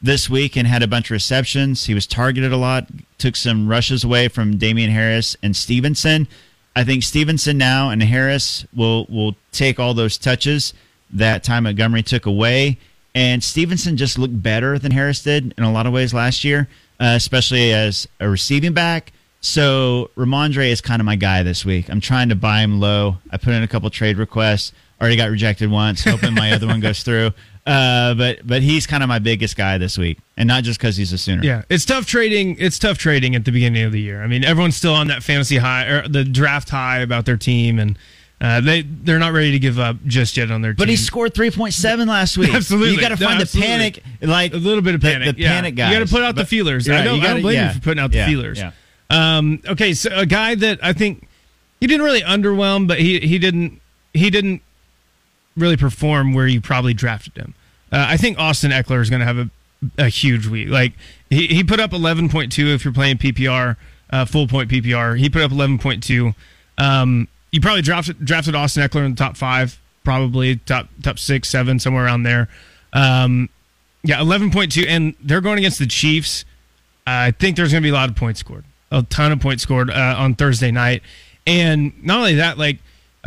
[0.01, 1.85] this week and had a bunch of receptions.
[1.85, 6.27] He was targeted a lot, took some rushes away from Damien Harris and Stevenson.
[6.75, 10.73] I think Stevenson now and Harris will will take all those touches
[11.11, 12.77] that Ty Montgomery took away.
[13.15, 16.69] And Stevenson just looked better than Harris did in a lot of ways last year,
[16.99, 19.11] uh, especially as a receiving back.
[19.41, 21.89] So Rhamondre is kind of my guy this week.
[21.89, 23.17] I'm trying to buy him low.
[23.31, 24.73] I put in a couple trade requests.
[25.01, 26.03] Already got rejected once.
[26.03, 27.31] Hoping my other one goes through.
[27.69, 30.97] Uh, but but he's kind of my biggest guy this week, and not just because
[30.97, 31.43] he's a Sooner.
[31.43, 32.55] Yeah, it's tough trading.
[32.57, 34.23] It's tough trading at the beginning of the year.
[34.23, 37.77] I mean, everyone's still on that fantasy high or the draft high about their team,
[37.77, 37.95] and
[38.41, 40.77] uh, they they're not ready to give up just yet on their team.
[40.77, 40.93] But team.
[40.93, 42.49] he scored 3.7 last week.
[42.55, 42.95] Absolutely.
[42.95, 43.67] You got to find absolutely.
[43.67, 45.35] the panic, like a little bit of panic.
[45.35, 45.49] The, yeah.
[45.49, 45.91] panic guys.
[45.91, 46.87] You got to put out the feelers.
[46.87, 47.67] Yeah, I don't, you I don't gotta- blame yeah.
[47.67, 48.57] you for putting out the feelers.
[48.57, 48.71] yeah.
[49.11, 51.27] Um, okay, so a guy that I think
[51.79, 53.79] he didn't really underwhelm, but he he didn't
[54.13, 54.63] he didn't
[55.55, 57.53] really perform where you probably drafted him.
[57.91, 59.49] Uh, I think Austin Ekeler is going to have a,
[59.97, 60.69] a huge week.
[60.69, 60.93] Like
[61.29, 63.77] he, he put up 11.2 if you're playing PPR,
[64.11, 65.17] uh, full point PPR.
[65.17, 66.35] He put up 11.2.
[66.77, 71.49] Um, you probably drafted drafted Austin Ekeler in the top five, probably top top six,
[71.49, 72.47] seven, somewhere around there.
[72.93, 73.49] Um,
[74.03, 76.45] yeah, 11.2, and they're going against the Chiefs.
[77.05, 79.63] I think there's going to be a lot of points scored, a ton of points
[79.63, 81.01] scored uh, on Thursday night,
[81.45, 82.79] and not only that, like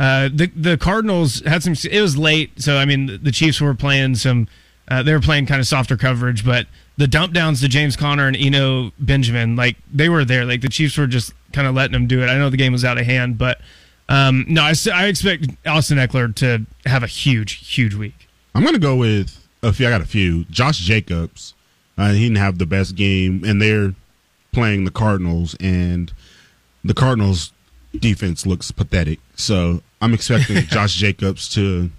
[0.02, 1.76] uh, the the Cardinals had some.
[1.88, 4.48] It was late, so I mean the, the Chiefs were playing some.
[4.88, 8.26] Uh, they were playing kind of softer coverage, but the dump downs to James Conner
[8.26, 10.44] and Eno Benjamin, like they were there.
[10.44, 12.26] Like the Chiefs were just kind of letting them do it.
[12.26, 13.60] I know the game was out of hand, but
[14.08, 18.28] um, no, I expect Austin Ekeler to have a huge, huge week.
[18.56, 19.86] I'm gonna go with a few.
[19.86, 20.46] I got a few.
[20.46, 21.54] Josh Jacobs.
[21.96, 23.94] Uh, he didn't have the best game, and they're
[24.50, 26.12] playing the Cardinals, and
[26.82, 27.52] the Cardinals
[27.98, 29.18] defense looks pathetic.
[29.36, 31.90] So I'm expecting Josh Jacobs to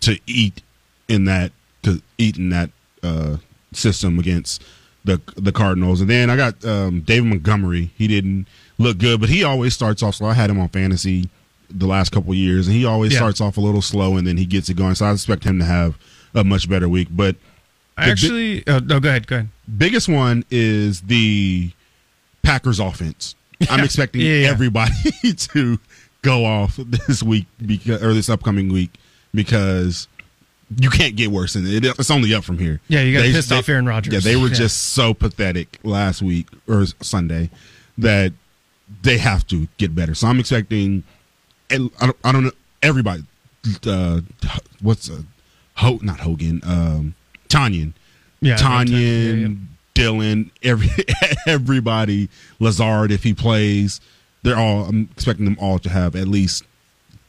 [0.00, 0.62] to eat
[1.08, 2.70] in that to eat in that
[3.02, 3.36] uh,
[3.72, 4.62] system against
[5.04, 6.00] the the Cardinals.
[6.00, 7.90] And then I got um, David Montgomery.
[7.96, 8.46] He didn't
[8.78, 10.28] look good, but he always starts off slow.
[10.28, 11.28] I had him on fantasy
[11.70, 13.18] the last couple of years, and he always Yeah.
[13.18, 14.94] starts off a little slow, and then he gets it going.
[14.94, 15.96] So I expect him to have
[16.34, 17.08] a much better week.
[17.10, 17.36] But
[17.96, 19.48] The bi- actually, oh, no, go ahead, go ahead.
[19.78, 21.70] biggest one is the
[22.42, 23.34] Packers offense.
[23.70, 24.92] I'm expecting Yeah, everybody
[25.36, 25.78] to
[26.22, 28.90] go off this week because or this upcoming week
[29.34, 30.08] because
[30.78, 31.84] you can't get worse than it.
[31.84, 32.80] It's only up from here.
[32.88, 34.12] Yeah, you got They- pissed they- off Aaron Rodgers.
[34.14, 34.54] Yeah, they were Yeah.
[34.54, 37.50] just so pathetic last week or Sunday
[37.98, 38.32] that
[39.02, 40.14] they have to get better.
[40.14, 41.02] So I'm expecting.
[41.70, 42.50] I don't, I don't know
[42.82, 43.24] everybody.
[43.86, 44.20] Uh,
[44.80, 45.22] what's uh,
[45.76, 45.98] Ho?
[46.02, 46.60] Not Hogan.
[46.64, 47.14] Um,
[47.48, 47.92] Tonyan.
[48.40, 49.66] Yeah, Tonyan.
[49.94, 50.88] Dillon, every
[51.46, 52.28] everybody,
[52.58, 54.00] Lazard if he plays,
[54.42, 54.84] they're all.
[54.84, 56.64] I'm expecting them all to have at least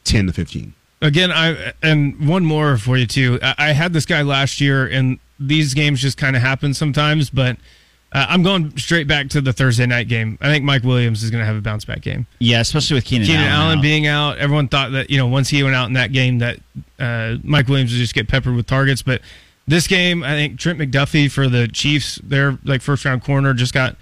[0.04, 0.74] ten to fifteen.
[1.02, 3.38] Again, I and one more for you too.
[3.42, 7.30] I, I had this guy last year, and these games just kind of happen sometimes.
[7.30, 7.56] But
[8.12, 10.38] uh, I'm going straight back to the Thursday night game.
[10.40, 12.26] I think Mike Williams is going to have a bounce back game.
[12.38, 13.82] Yeah, especially with Keenan, Keenan Allen out.
[13.82, 16.60] being out, everyone thought that you know once he went out in that game that
[16.98, 19.02] uh, Mike Williams would just get peppered with targets.
[19.02, 19.20] But
[19.66, 23.72] this game, I think Trent McDuffie for the Chiefs, their like first round corner, just
[23.74, 23.96] got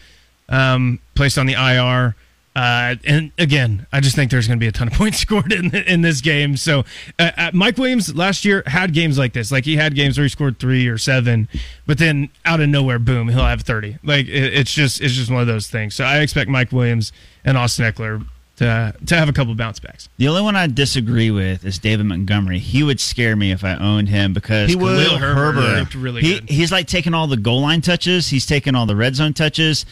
[0.48, 2.14] um, placed on the IR.
[2.54, 5.52] Uh, and again, I just think there's going to be a ton of points scored
[5.52, 6.56] in in this game.
[6.56, 6.84] So
[7.18, 9.50] uh, uh, Mike Williams last year had games like this.
[9.50, 11.48] Like he had games where he scored three or seven,
[11.86, 13.96] but then out of nowhere, boom, he'll have thirty.
[14.02, 15.94] Like it, it's just it's just one of those things.
[15.94, 17.12] So I expect Mike Williams
[17.44, 20.08] and Austin Ekeler to to have a couple bounce backs.
[20.18, 22.58] The only one I disagree with is David Montgomery.
[22.58, 25.06] He would scare me if I owned him because He would.
[25.06, 26.48] Khalil Herbert really he, good.
[26.50, 28.28] he's like taking all the goal line touches.
[28.28, 29.86] He's taking all the red zone touches.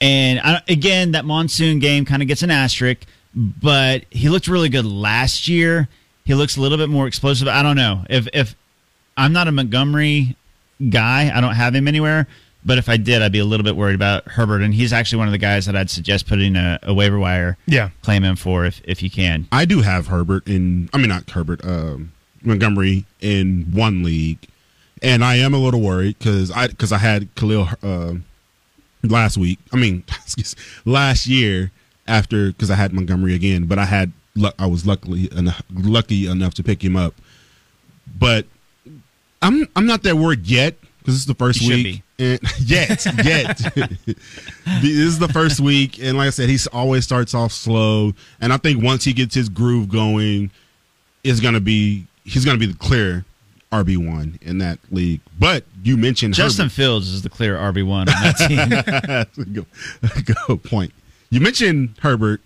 [0.00, 4.68] And I, again, that monsoon game kind of gets an asterisk, but he looked really
[4.68, 5.88] good last year.
[6.24, 7.48] He looks a little bit more explosive.
[7.48, 8.54] I don't know if if
[9.16, 10.36] I'm not a Montgomery
[10.90, 11.30] guy.
[11.34, 12.26] I don't have him anywhere.
[12.66, 14.60] But if I did, I'd be a little bit worried about Herbert.
[14.60, 17.56] And he's actually one of the guys that I'd suggest putting a, a waiver wire
[17.66, 17.90] Yeah.
[18.02, 19.46] claim in for if if you can.
[19.52, 20.90] I do have Herbert in.
[20.92, 21.64] I mean, not Herbert.
[21.64, 24.38] Um, Montgomery in one league,
[25.02, 28.14] and I am a little worried because I because I had Khalil uh,
[29.02, 29.58] last week.
[29.72, 30.02] I mean,
[30.84, 31.70] last year
[32.08, 34.54] after because I had Montgomery again, but I had luck.
[34.58, 37.14] I was luckily enough, lucky enough to pick him up,
[38.18, 38.46] but
[39.42, 42.02] I'm I'm not that worried yet because this is the first You should week.
[42.18, 44.16] And yet, yet, this
[44.84, 48.12] is the first week, and like I said, he always starts off slow.
[48.40, 50.50] And I think once he gets his groove going,
[51.24, 53.24] is going to be he's going to be the clear
[53.72, 55.20] RB one in that league.
[55.38, 56.72] But you mentioned Justin Herbert.
[56.72, 59.44] Fields is the clear RB one on that team.
[59.52, 60.92] Good, good point.
[61.30, 62.40] You mentioned Herbert,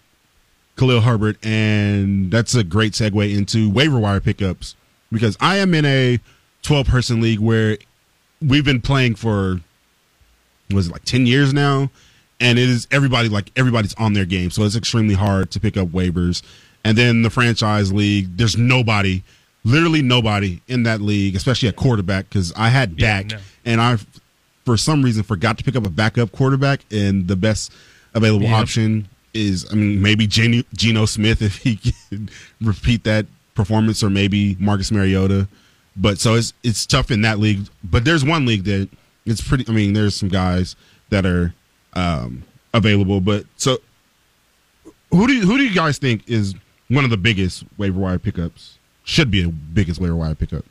[0.77, 4.75] Khalil Herbert, and that's a great segue into waiver wire pickups
[5.13, 6.19] because I am in a
[6.63, 7.77] 12 person league where
[8.41, 9.61] we've been playing for
[10.73, 11.91] was it like 10 years now?
[12.39, 14.51] And it is everybody like everybody's on their game.
[14.51, 16.43] So it's extremely hard to pick up waivers.
[16.85, 19.23] And then the franchise league there's nobody
[19.63, 23.39] literally nobody in that league especially at quarterback because i had Yeah, Dak no.
[23.67, 23.99] and i
[24.65, 26.81] for some reason forgot to pick up a backup quarterback.
[26.91, 27.71] And the best
[28.15, 28.63] available Yep.
[28.63, 31.77] option is i mean maybe Geno, Geno smith if he
[32.11, 32.31] can
[32.63, 35.47] repeat that performance or maybe marcus mariota
[35.97, 38.89] but so it's it's tough in that league but there's one league that
[39.27, 40.77] it's pretty i mean there's some guys
[41.11, 41.53] that are
[41.95, 43.79] um available but so
[45.11, 46.55] who do you, who do you guys think is
[46.89, 50.65] one of the biggest waiver wire pickups should be the biggest waiver wire pickup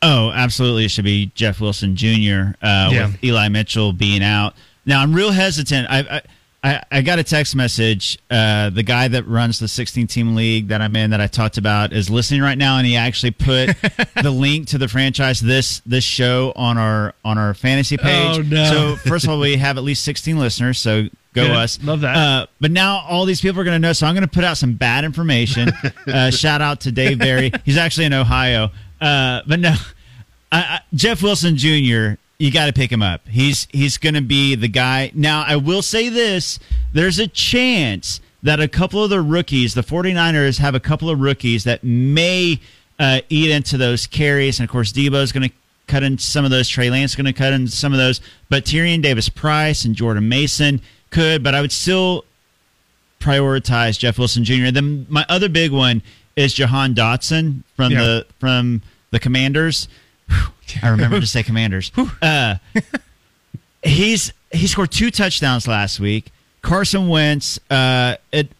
[0.00, 0.84] oh, absolutely.
[0.84, 2.54] It should be Jeff Wilson Jr.
[2.62, 3.06] Uh, Yeah.
[3.06, 4.54] with Eli Mitchell being out.
[4.86, 5.88] Now I'm real hesitant.
[5.90, 6.22] I I,
[6.62, 8.18] I, I got a text message.
[8.28, 11.56] Uh, the guy that runs the 16 team league that I'm in that I talked
[11.56, 13.76] about is listening right now, and he actually put
[14.22, 18.38] the link to the franchise this this show on our on our fantasy page.
[18.38, 18.96] Oh, no.
[18.96, 20.78] So first of all, we have at least 16 listeners.
[20.78, 21.50] So go Good.
[21.52, 21.82] us.
[21.84, 22.16] Love that.
[22.16, 23.92] Uh, but now all these people are going to know.
[23.92, 25.70] So I'm going to put out some bad information.
[26.08, 27.52] uh, shout out to Dave Barry.
[27.64, 28.70] He's actually in Ohio.
[29.00, 29.74] Uh, but no,
[30.50, 32.14] I, I, Jeff Wilson Jr.
[32.38, 33.26] You got to pick him up.
[33.28, 35.10] He's he's going to be the guy.
[35.14, 36.58] Now I will say this:
[36.92, 41.20] there's a chance that a couple of the rookies, the 49ers, have a couple of
[41.20, 42.60] rookies that may
[43.00, 45.54] uh, eat into those carries, and of course Deebo is going to
[45.88, 46.68] cut in some of those.
[46.68, 49.94] Trey Lance is going to cut in some of those, but Tyrion Davis Price and
[49.96, 50.80] Jordan Mason
[51.10, 51.42] could.
[51.42, 52.24] But I would still
[53.20, 54.70] prioritize Jeff Wilson Jr.
[54.70, 56.02] Then my other big one
[56.36, 58.02] is Jahan Dotson from Yeah.
[58.04, 59.88] the from the Commanders.
[60.82, 61.92] I remember to say Commanders.
[62.20, 62.56] Uh,
[63.82, 66.30] he's he scored two touchdowns last week.
[66.62, 68.50] Carson Wentz, uh, it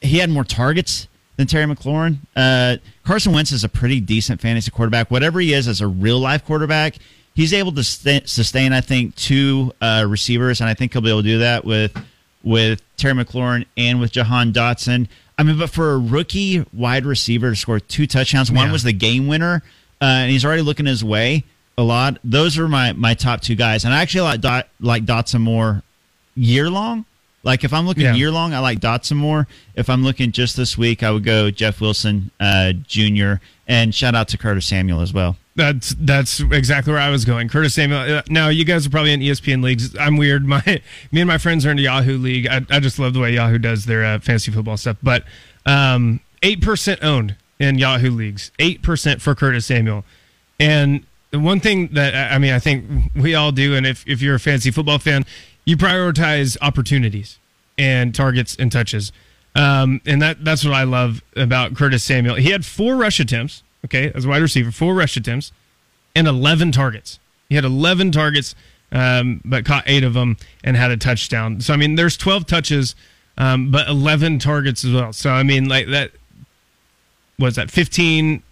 [0.00, 2.18] he had more targets than Terry McLaurin.
[2.34, 5.10] Uh, Carson Wentz is a pretty decent fantasy quarterback.
[5.10, 6.96] Whatever he is as a real life quarterback,
[7.34, 11.10] he's able to sta sustain, I think, two uh, receivers, and I think he'll be
[11.10, 11.96] able to do that with
[12.42, 15.08] with Terry McLaurin and with Jahan Dotson.
[15.38, 18.92] I mean, but for a rookie wide receiver to score two touchdowns, one was the
[18.92, 19.62] game winner,
[20.00, 21.44] uh, and he's already looking his way
[21.78, 22.18] a lot.
[22.24, 25.82] Those are my my top two guys, and I actually like Dot, like Dotson more
[26.34, 27.04] year long.
[27.42, 28.14] Like if I'm looking Yeah.
[28.14, 29.46] year long, I like Dotson more.
[29.76, 33.34] If I'm looking just this week, I would go Jeff Wilson uh, Jr.
[33.68, 35.36] and shout out to Curtis Samuel as well.
[35.54, 37.48] That's that's exactly where I was going.
[37.48, 38.00] Curtis Samuel.
[38.18, 39.96] uh, Now you guys are probably in ESPN leagues.
[39.96, 40.44] I'm weird.
[40.44, 40.60] My
[41.12, 42.46] me and my friends are in the Yahoo league.
[42.48, 44.96] I, I just love the way Yahoo does their uh, fantasy football stuff.
[45.02, 45.24] But
[45.64, 48.50] um, eight percent owned in Yahoo leagues.
[48.58, 50.04] Eight percent for Curtis Samuel.
[50.58, 54.22] And the one thing that I mean, I think we all do, and if if
[54.22, 55.24] you're a fantasy football fan,
[55.64, 57.38] you prioritize opportunities
[57.78, 59.12] and targets and touches.
[59.54, 62.36] Um, and that that's what I love about Curtis Samuel.
[62.36, 65.52] He had four rush attempts, okay, as a wide receiver, four rush attempts,
[66.14, 67.18] and 11 targets.
[67.48, 68.54] He had 11 targets,
[68.92, 71.60] um, but caught eight of them and had a touchdown.
[71.60, 72.94] So I mean, there's 12 touches,
[73.38, 75.12] um, but 11 targets as well.
[75.12, 76.12] So I mean, like that
[77.38, 78.42] was that 15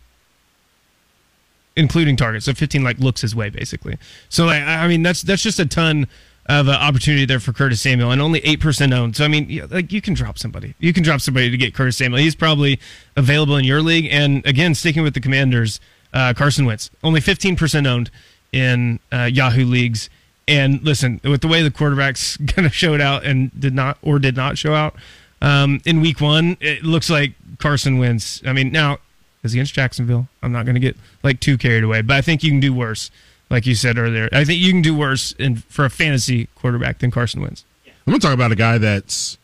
[1.77, 2.47] including targets.
[2.47, 3.99] So 15 like looks his way basically.
[4.29, 6.07] So like, I mean that's that's just a ton
[6.47, 9.17] of uh, opportunity there for Curtis Samuel and only 8% owned.
[9.17, 10.75] So I mean yeah, like you can drop somebody.
[10.79, 12.21] You can drop somebody to get Curtis Samuel.
[12.21, 12.79] He's probably
[13.17, 15.81] available in your league and again sticking with the Commanders
[16.13, 16.91] uh, Carson Wentz.
[17.03, 18.11] Only 15% owned
[18.53, 20.09] in uh, Yahoo leagues.
[20.47, 24.19] And listen, with the way the quarterback's kind of showed out and did not or
[24.19, 24.95] did not show out
[25.43, 27.33] um, in week one, it looks like
[27.65, 28.43] Carson Wentz.
[28.45, 28.99] I mean, now
[29.43, 30.29] is against Jacksonville.
[30.43, 32.75] I'm not going to get like too carried away, but I think you can do
[32.75, 33.11] worse.
[33.49, 36.99] Like you said earlier, I think you can do worse in, for a fantasy quarterback
[36.99, 37.65] than Carson Wentz.
[37.87, 39.39] I'm gonna talk about a guy that's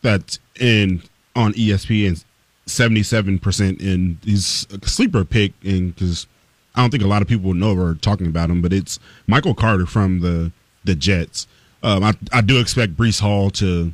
[0.00, 1.02] that's in
[1.34, 2.22] on ESPN,
[2.66, 4.18] seventy seven percent in.
[4.24, 6.28] He's a sleeper pick, and because
[6.76, 9.00] I don't think a lot of people know or are talking about him, but it's
[9.26, 10.52] Michael Carter from the
[10.84, 11.48] the Jets.
[11.82, 13.92] Um, I I do expect Breece Hall to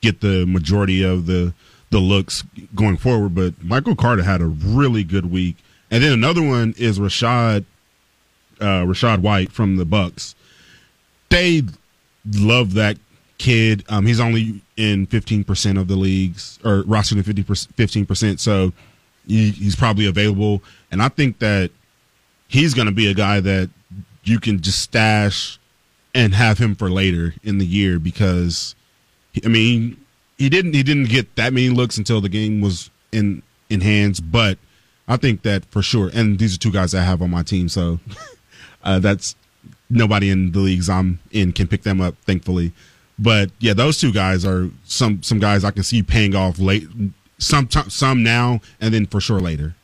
[0.00, 1.52] get the majority of the
[1.92, 2.42] the looks
[2.74, 5.56] going forward, but Michael Carter had a really good week,
[5.90, 7.64] and then another one is Rachaad
[8.60, 10.34] uh, Rachaad White from the Bucs.
[11.28, 11.62] They
[12.34, 12.96] love that
[13.38, 13.84] kid.
[13.88, 18.38] Um, he's only in 15% of the leagues or rostered in 15%.
[18.38, 18.72] So
[19.26, 20.62] he, he's probably available.
[20.90, 21.70] And I think that
[22.48, 23.70] he's going to be a guy that
[24.24, 25.58] you can just stash
[26.14, 28.74] and have him for later in the year because
[29.44, 29.96] I mean,
[30.42, 34.20] he didn't he didn't get that many looks until the game was in in hands,
[34.20, 34.58] but
[35.06, 36.10] I think that for sure.
[36.12, 38.00] And these are two guys I have on my team, so
[38.82, 39.36] uh, that's
[39.88, 42.72] nobody in the leagues I'm in can pick them up, thankfully.
[43.20, 46.88] But yeah, those two guys are some some guys I can see paying off late,
[47.38, 49.76] some some now and then for sure later.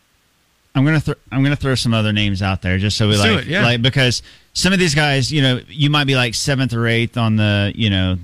[0.75, 3.33] I'm gonna th- I'm gonna throw some other names out there just so we Let's
[3.33, 3.63] like it, yeah.
[3.63, 4.23] like because
[4.55, 7.73] some of these guys, you know, you might be like seventh or eighth on the
[7.77, 8.19] you know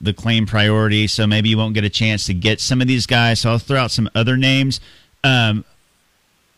[0.00, 3.06] the claim priority, so maybe you won't get a chance to get some of these
[3.06, 3.40] guys.
[3.40, 4.80] So I'll throw out some other names.
[5.24, 5.64] Um,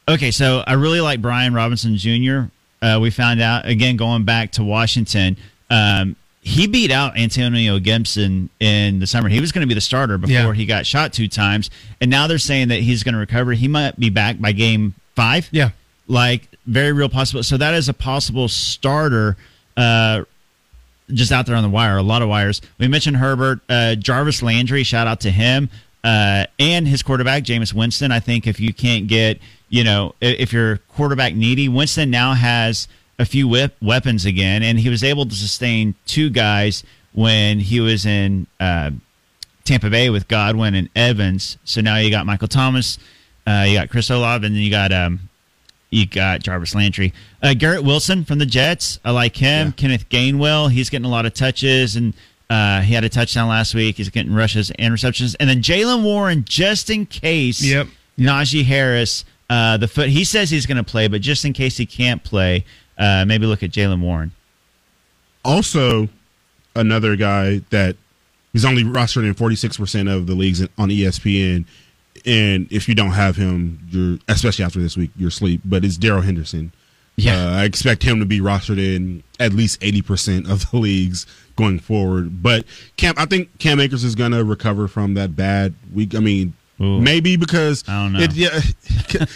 [0.09, 2.43] okay, so I really like Brian Robinson Jr.
[2.81, 5.37] Uh, we found out again going back to Washington.
[5.71, 9.29] Um, he beat out Antonio Gibson in the summer.
[9.29, 10.53] He was going to be the starter before Yeah.
[10.53, 13.53] he got shot two times, and now they're saying that he's going to recover.
[13.53, 15.49] He might be back by game five.
[15.53, 15.71] Yeah.
[16.09, 17.43] like very real possible.
[17.43, 19.37] So that is a possible starter.
[19.77, 20.25] Uh,
[21.11, 22.61] just out there on the wire, a lot of wires.
[22.79, 24.83] We mentioned Herbert, uh, Jarvis Landry.
[24.83, 25.69] Shout out to him
[26.05, 28.11] uh, and his quarterback, Jameis Winston.
[28.11, 29.39] I think if you can't get,
[29.69, 32.89] you know, if you're quarterback needy, Winston now has
[33.19, 37.81] a few whip weapons again, and he was able to sustain two guys when he
[37.81, 38.91] was in uh,
[39.65, 41.59] Tampa Bay with Godwin and Evans.
[41.65, 42.99] So now you got Michael Thomas,
[43.47, 45.29] uh, you got Chris Olave, and then you got um,
[45.93, 47.13] you got Jarvis Landry.
[47.43, 48.99] Uh, Garrett Wilson from the Jets.
[49.05, 49.69] I like him.
[49.69, 49.73] Yeah.
[49.73, 50.71] Kenneth Gainwell.
[50.71, 52.15] He's getting a lot of touches, and
[52.49, 53.97] uh, he had a touchdown last week.
[53.97, 55.35] He's getting rushes and receptions.
[55.37, 57.63] And then Jaylen Warren, just in case.
[57.63, 57.89] Yep.
[58.19, 60.09] Najee Harris, uh, the foot.
[60.09, 62.65] He says he's going to play, but just in case he can't play,
[62.99, 64.33] uh, maybe look at Jaylen Warren.
[65.45, 66.09] Also,
[66.75, 67.97] another guy that
[68.53, 71.65] he's only rostered in 46% of the leagues on ESPN.
[72.27, 75.61] And if you don't have him, you're especially after this week, you're asleep.
[75.65, 76.73] But it's Darrell Henderson.
[77.17, 77.37] Yeah.
[77.37, 81.79] Uh, I expect him to be rostered in at least 80% of the leagues going
[81.79, 82.43] forward.
[82.43, 82.65] But
[82.97, 86.15] Cam, I think Cam Akers is going to recover from that bad week.
[86.15, 87.01] I mean, Ooh.
[87.01, 88.21] maybe because I don't know.
[88.21, 88.61] It, yeah,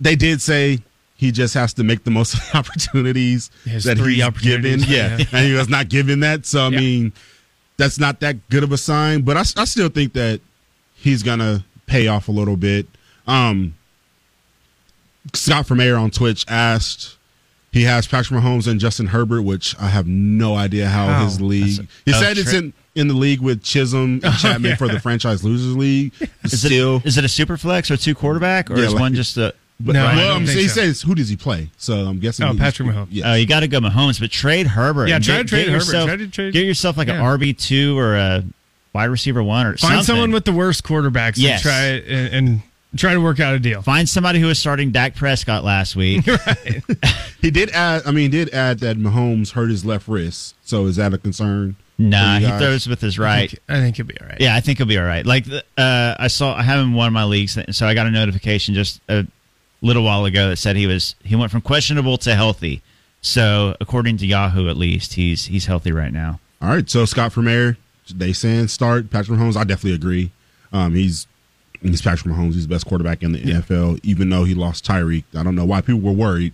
[0.00, 0.80] they did say
[1.16, 4.84] he just has to make the most of the opportunities that he's opportunities.
[4.84, 4.92] given.
[4.92, 5.24] Yeah, Yeah.
[5.32, 6.46] and he was not given that.
[6.46, 6.78] So I Yeah.
[6.78, 7.12] mean,
[7.76, 9.22] that's not that good of a sign.
[9.22, 10.40] But I, I still think that
[10.94, 12.86] he's gonna pay off a little bit.
[13.26, 13.74] Um,
[15.34, 17.16] Scott from Air on Twitch asked.
[17.70, 21.24] He has Patrick Mahomes and Justin Herbert, which I have no idea how How?
[21.24, 21.76] his league.
[21.76, 24.76] That's he a- oh, said it's in in the league with Chisholm and Chapman yeah.
[24.76, 26.12] for the franchise losers league.
[26.44, 29.00] Is Still, it, is it a super flex or two quarterback, or Yeah, is like-
[29.00, 29.54] one just a.
[29.78, 30.80] but, No, I well, don't I'm, he so.
[30.80, 31.68] says who does he play?
[31.76, 32.46] So I'm guessing.
[32.46, 33.08] Oh, he's- Patrick Mahomes.
[33.10, 33.26] Yes.
[33.28, 35.08] Oh, you got to go Mahomes, but trade Herbert.
[35.08, 35.84] Yeah, try get- to trade get Herbert.
[35.84, 37.16] Yourself, Try to trade- get yourself like Yeah.
[37.16, 38.42] an RB two or a
[38.92, 40.04] wide receiver one or Find something.
[40.04, 41.64] someone with the worst quarterbacks Yes.
[41.64, 41.82] and try
[42.16, 42.62] and, and
[42.96, 43.82] try to work out a deal.
[43.82, 46.24] Find somebody who was starting Dak Prescott last week.
[47.40, 48.02] He did add.
[48.04, 50.56] I mean, he did add that Mahomes hurt his left wrist.
[50.64, 51.76] So is that a concern?
[51.96, 53.54] Nah, he throws with his right.
[53.68, 54.40] I think he'll be all right.
[54.40, 55.24] Yeah, I think he'll be all right.
[55.24, 58.08] Like uh, I saw, I have him in one of my leagues, so I got
[58.08, 59.24] a notification just a
[59.82, 62.82] little while ago that said he was he went from questionable to healthy.
[63.20, 66.40] So according to Yahoo, at least he's he's healthy right now.
[66.60, 66.90] All right.
[66.90, 67.76] So Scott for mayor,
[68.14, 69.56] they saying start Patrick Mahomes.
[69.56, 70.30] I definitely agree.
[70.72, 71.26] Um, he's
[71.82, 72.54] he's Patrick Mahomes.
[72.54, 74.00] He's the best quarterback in the NFL.
[74.02, 76.52] Even though he lost Tyreek, I don't know why people were worried,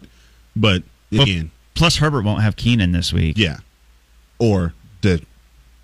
[0.55, 0.82] but
[1.12, 3.36] again, Plus Herbert won't have Keenan this week.
[3.38, 3.59] yeah,
[4.38, 5.22] or the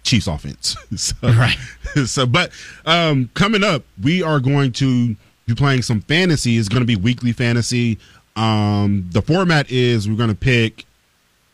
[0.02, 0.76] Chiefs offense.
[0.96, 1.56] so, Right.
[2.06, 2.52] So, but
[2.86, 5.16] um, coming up, we are going to
[5.46, 6.56] be playing some fantasy.
[6.56, 7.98] It's going to be weekly fantasy.
[8.36, 10.84] Um, the format is we're going to pick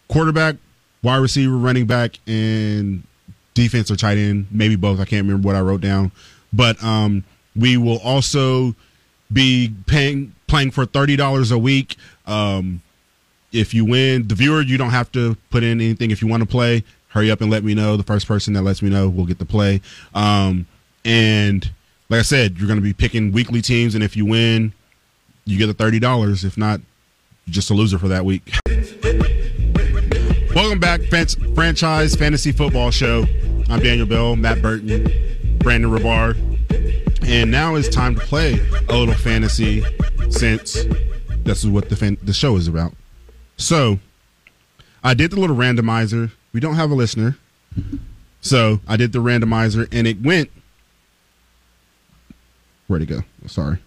[0.08, 0.56] quarterback,
[1.02, 3.02] wide receiver, running back, and
[3.56, 4.46] defense or tight end.
[4.52, 5.00] Maybe both.
[5.00, 6.12] I can't remember what I wrote down.
[6.52, 7.24] But um,
[7.56, 8.76] we will also
[9.32, 11.96] be paying playing for thirty dollars a week.
[12.26, 12.82] Um,
[13.52, 16.12] if you win, the viewer, you don't have to put in anything.
[16.12, 17.96] If you want to play, hurry up and let me know.
[17.96, 19.80] The first person that lets me know will get to play.
[20.14, 20.66] Um,
[21.04, 21.68] and
[22.08, 24.72] like I said, you're going to be picking weekly teams, and if you win,
[25.44, 26.44] you get the thirty dollars.
[26.44, 26.80] If not,
[27.46, 28.52] you're just a loser for that week.
[30.54, 31.02] Welcome back,
[31.54, 33.26] franchise fantasy football show.
[33.68, 35.04] I'm Daniel Bell, Matt Burton,
[35.58, 36.36] Brandon Rahbar,
[37.26, 39.84] and now it's time to play a little fantasy
[40.30, 40.84] since
[41.44, 42.94] this is what the fan- the show is about.
[43.56, 43.98] So,
[45.02, 46.30] I did the little randomizer.
[46.52, 47.38] We don't have a listener,
[48.40, 50.50] so I did the randomizer, and it went.
[52.86, 53.24] Where'd it go?
[53.44, 53.78] Oh, sorry.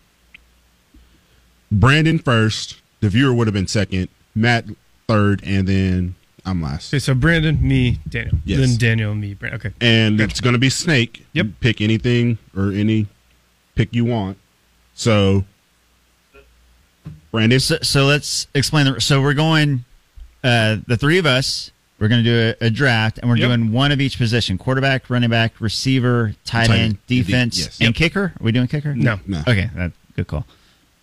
[1.71, 2.81] Brandon first.
[2.99, 4.09] The viewer would have been second.
[4.35, 4.65] Matt
[5.07, 6.15] third, and then
[6.45, 6.91] I'm last.
[6.93, 8.37] Okay, so Brandon, me, Daniel.
[8.45, 8.59] Yes.
[8.59, 9.59] Then Daniel, me, Brandon.
[9.59, 9.75] Okay.
[9.81, 11.25] and it's going to be snake.
[11.33, 11.45] Yep.
[11.45, 13.07] You pick anything or any
[13.75, 14.37] pick you want.
[14.93, 15.45] So,
[17.31, 18.85] Brandon, So, so let's explain.
[18.85, 19.85] The, so we're going,
[20.43, 21.71] uh, the three of us.
[21.99, 23.49] We're going to do a, a draft, and we're Yep.
[23.49, 27.61] doing one of each position: quarterback, running back, receiver, tight, Tight end, end, defense, de-
[27.63, 27.77] yes.
[27.81, 27.95] and Yep.
[27.95, 28.21] kicker.
[28.39, 28.95] Are we doing kicker?
[28.95, 29.19] No.
[29.27, 29.39] no.
[29.41, 30.45] Okay, that, good call.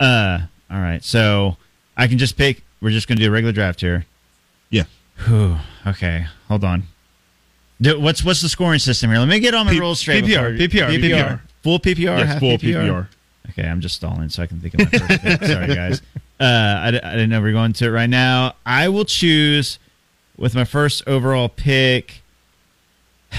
[0.00, 0.38] Uh,
[0.70, 1.04] all right.
[1.04, 1.58] So
[1.98, 2.64] I can just pick.
[2.80, 4.06] We're just going to do a regular draft here.
[4.70, 4.84] Yeah.
[5.24, 5.56] Whew,
[5.86, 6.84] okay, hold on.
[7.80, 9.18] What's what's the scoring system here?
[9.18, 10.24] Let me get on my P- rules straight.
[10.24, 11.40] PPR, before- PPR, PPR.
[11.62, 12.86] full PPR, Yes, full PPR.
[12.86, 13.08] PPR.
[13.50, 15.42] Okay, I'm just stalling so I can think of my first pick.
[15.44, 16.02] Sorry, guys.
[16.40, 18.54] Uh, I, I didn't know we were going to it right now.
[18.66, 19.78] I will choose
[20.36, 22.22] with my first overall pick.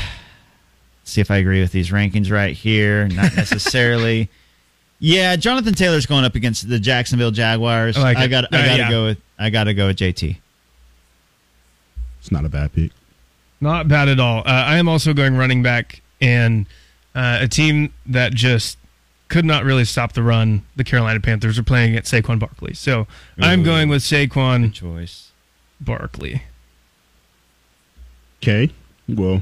[1.04, 3.08] See if I agree with these rankings right here.
[3.08, 4.30] Not necessarily.
[5.00, 7.98] yeah, Jonathan Taylor's going up against the Jacksonville Jaguars.
[7.98, 8.46] I like I got.
[8.54, 8.90] I Uh, got to yeah.
[8.90, 9.18] go with.
[9.40, 10.38] I got to go with JT.
[12.28, 12.92] It's not a bad pick.
[13.62, 14.40] Not bad at all.
[14.40, 16.66] Uh, I am also going running back and
[17.16, 18.78] uh, a team that just
[19.30, 20.66] could not really stop the run.
[20.76, 22.74] The Carolina Panthers are playing at Saquon Barkley.
[22.74, 23.08] So
[23.40, 25.32] I'm going with Saquon Choice.
[25.80, 26.44] Barkley.
[28.44, 28.70] Okay.
[29.08, 29.42] Well,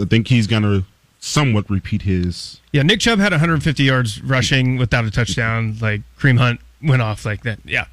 [0.00, 0.84] I think he's going to
[1.18, 2.60] somewhat repeat his.
[2.70, 5.76] Yeah, Nick Chubb had 150 yards rushing without a touchdown.
[5.80, 7.58] Like Kareem Hunt went off like that.
[7.64, 7.86] Yeah,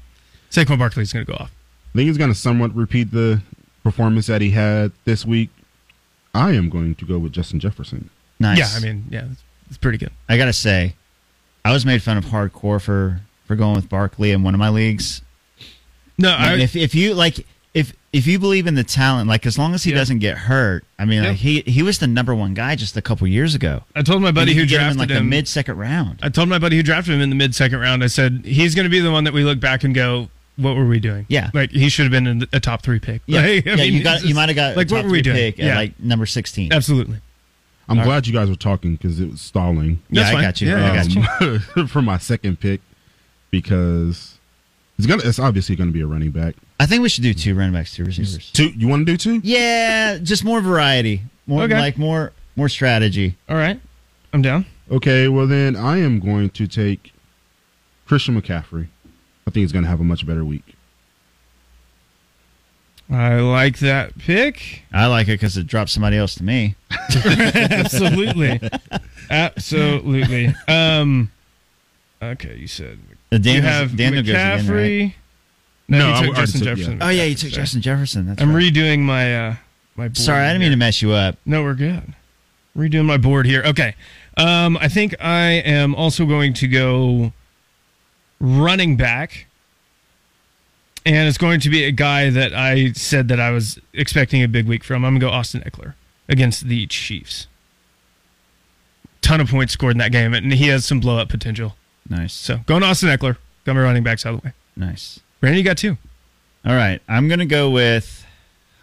[0.52, 1.50] Saquon Barkley is going to go off.
[1.92, 3.42] I think he's going to somewhat repeat the
[3.82, 5.50] performance that he had this week.
[6.34, 8.08] I am going to go with Justin Jefferson.
[8.40, 8.58] Nice.
[8.58, 10.10] Yeah, I mean, yeah, it's, it's pretty good.
[10.28, 10.94] I gotta say,
[11.64, 14.70] I was made fun of hardcore for for going with Barkley in one of my
[14.70, 15.20] leagues.
[16.18, 19.44] No, Like, I, if if you like if if you believe in the talent, like
[19.46, 19.98] as long as he Yeah.
[19.98, 21.28] doesn't get hurt, I mean, Yeah.
[21.30, 23.84] like he he was the number one guy just a couple years ago.
[23.94, 25.16] I told my buddy who drafted him in like him.
[25.24, 26.18] the mid second round.
[26.22, 28.02] I told my buddy who drafted him in the mid second round.
[28.02, 30.76] I said he's going to be the one that we look back and go, "What
[30.76, 31.50] were we doing?" Yeah.
[31.54, 33.22] like he should have been in a top three pick.
[33.26, 35.04] Yeah, Like, I yeah, mean, you got it's you might have got like a what
[35.04, 35.36] were we three doing?
[35.36, 36.72] pick at Yeah, like number sixteen.
[36.72, 37.18] absolutely.
[37.88, 40.60] I'm All glad you guys were talking because it was stalling Yeah, That's I got
[40.60, 40.68] you.
[40.68, 41.58] Yeah, I got you.
[41.76, 42.80] um, for my second pick
[43.50, 44.38] because
[44.98, 45.22] it's gonna.
[45.24, 46.54] It's obviously going to be a running back.
[46.80, 48.50] I think we should do two running backs, two receivers.
[48.52, 48.68] Two.
[48.70, 49.40] You want to do two?
[49.42, 51.78] Yeah, just more variety, more Okay.
[51.78, 53.36] like more more strategy.
[53.48, 53.80] All right,
[54.32, 54.66] I'm down.
[54.90, 55.28] Okay.
[55.28, 57.12] Well, then I am going to take
[58.06, 58.88] Christian McCaffrey.
[59.46, 60.74] I think he's going to have a much better week.
[63.10, 64.84] I like that pick.
[64.92, 66.76] I like it because it drops somebody else to me.
[67.14, 68.60] Absolutely,
[69.28, 70.54] absolutely.
[70.68, 71.30] Um,
[72.22, 72.98] okay, you said
[73.30, 74.64] The you have Daniel goes again, right?
[74.66, 75.14] McCaffrey.
[75.88, 76.98] No, No, you I took already Justin took- Jefferson.
[76.98, 77.06] yeah.
[77.06, 77.62] Oh yeah, you took Sorry.
[77.62, 78.26] Justin Jefferson.
[78.26, 78.72] That's I'm right.
[78.72, 79.54] redoing my uh
[79.96, 80.04] my.
[80.08, 81.36] Board Sorry, I didn't mean to mess you up.
[81.44, 82.14] No, we're good.
[82.76, 83.62] Redoing my board here.
[83.66, 83.94] Okay.
[84.38, 87.32] Um, I think I am also going to go
[88.42, 89.46] running back.
[91.06, 94.48] And it's going to be a guy that I said that I was expecting a
[94.48, 95.04] big week from.
[95.04, 95.94] I'm going to go Austin Ekeler
[96.28, 97.46] against the Chiefs.
[99.20, 101.74] Ton of points scored in that game, and he has some blow up potential.
[102.08, 103.36] Nice, So going Austin Ekeler.
[103.64, 104.52] Got my running backs out of the way.
[104.76, 105.20] nice.
[105.40, 105.96] Brandon, you got two.
[106.64, 108.24] All right, I'm gonna go with.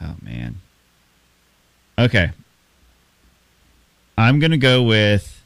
[0.01, 0.60] Oh man.
[1.97, 2.32] Okay.
[4.18, 5.41] I'm gonna go with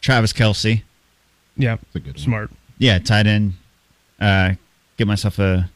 [0.00, 0.82] Travis Kelce.
[1.56, 2.18] Yeah, That's a good one.
[2.18, 2.50] smart.
[2.80, 3.52] Yeah, tight end.
[4.18, 4.54] Uh,
[4.96, 5.70] get myself a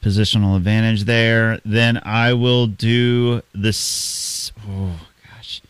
[0.00, 1.60] positional advantage there.
[1.64, 4.52] Then I will do this.
[4.68, 4.96] Oh
[5.28, 5.60] gosh.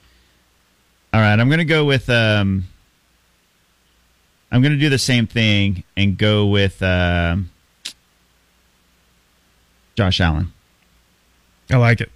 [1.14, 2.10] All right, I'm gonna go with.
[2.10, 2.64] Um,
[4.52, 7.48] I'm gonna do the same thing and go with um,
[9.96, 10.52] Josh Allen.
[11.70, 12.10] I like it.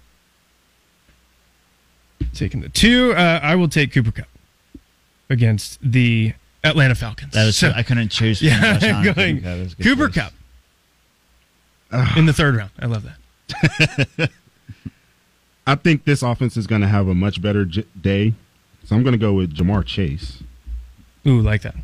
[2.35, 4.27] Taking the two, uh, I will take Cooper Kupp
[5.31, 6.33] against the
[6.63, 7.33] Atlanta Falcons.
[7.33, 8.39] That was So- I couldn't choose.
[8.39, 9.43] between yeah, Josh Allen going Cooper Kupp.
[9.43, 10.31] That was Cooper choice.
[11.91, 12.71] Kupp in the third round.
[12.79, 14.29] I love that.
[15.67, 18.33] I think this offense is going to have a much better j- day.
[18.85, 20.41] So I'm going to go with Ja'Marr Chase.
[21.27, 21.75] Ooh, like that.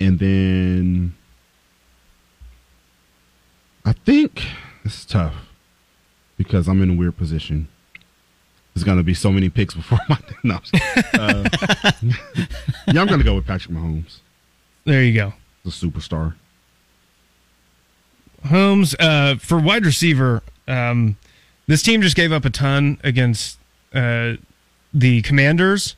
[0.00, 1.14] And then
[3.84, 4.46] I think
[4.84, 5.34] this is tough
[6.38, 7.68] because I'm in a weird position.
[8.74, 10.18] There's going to be so many picks before my.
[10.42, 10.60] No.
[11.14, 11.48] Uh,
[12.02, 14.18] yeah, I'm going to go with Patrick Mahomes,
[14.84, 15.32] There you go.
[15.64, 16.34] the superstar.
[18.46, 20.42] Holmes uh, for wide receiver.
[20.66, 21.16] Um,
[21.66, 23.58] this team just gave up a ton against
[23.92, 24.34] uh,
[24.94, 25.94] the Commanders,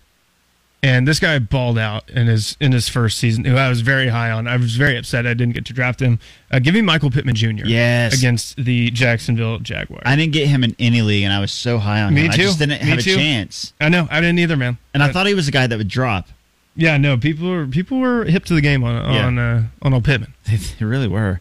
[0.83, 3.45] and this guy balled out in his in his first season.
[3.45, 4.47] Who I was very high on.
[4.49, 6.19] I was very upset I didn't get to draft him.
[6.51, 7.65] Uh, give me Michael Pittman Jr.
[7.67, 8.17] Yes.
[8.19, 10.03] against the Jacksonville Jaguars.
[10.05, 12.31] I didn't get him in any league, and I was so high on Me him.
[12.33, 12.43] I too.
[12.43, 13.13] just didn't Me have too.
[13.13, 13.73] a chance.
[13.81, 14.79] I know I didn't either, man.
[14.95, 16.29] And I But- thought he was a guy that would drop.
[16.75, 19.27] yeah, no, people were people were hip to the game on Yeah.
[19.27, 20.35] on uh, on old Pittman.
[20.49, 21.41] They, they really were.